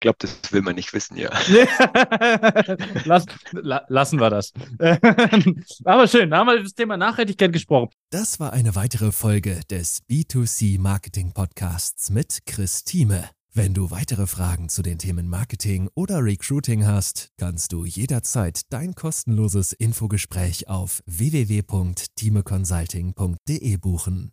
Ich 0.00 0.02
glaube, 0.02 0.16
das 0.20 0.50
will 0.50 0.62
man 0.62 0.76
nicht 0.76 0.94
wissen, 0.94 1.18
ja. 1.18 1.28
Lass, 3.04 3.26
la, 3.52 3.84
lassen 3.88 4.18
wir 4.18 4.30
das. 4.30 4.54
Aber 5.84 6.08
schön, 6.08 6.30
da 6.30 6.38
haben 6.38 6.46
wir 6.46 6.54
über 6.54 6.62
das 6.62 6.72
Thema 6.72 6.96
Nachhaltigkeit 6.96 7.52
gesprochen. 7.52 7.90
Das 8.08 8.40
war 8.40 8.54
eine 8.54 8.74
weitere 8.74 9.12
Folge 9.12 9.60
des 9.68 10.00
B2C 10.08 10.80
Marketing 10.80 11.34
Podcasts 11.34 12.08
mit 12.08 12.46
Chris 12.46 12.84
Thieme. 12.84 13.28
Wenn 13.52 13.74
du 13.74 13.90
weitere 13.90 14.26
Fragen 14.26 14.70
zu 14.70 14.80
den 14.80 14.96
Themen 14.96 15.28
Marketing 15.28 15.90
oder 15.94 16.24
Recruiting 16.24 16.86
hast, 16.86 17.28
kannst 17.36 17.74
du 17.74 17.84
jederzeit 17.84 18.62
dein 18.70 18.94
kostenloses 18.94 19.74
Infogespräch 19.74 20.66
auf 20.66 21.02
www.timeconsulting.de 21.04 23.76
buchen. 23.76 24.32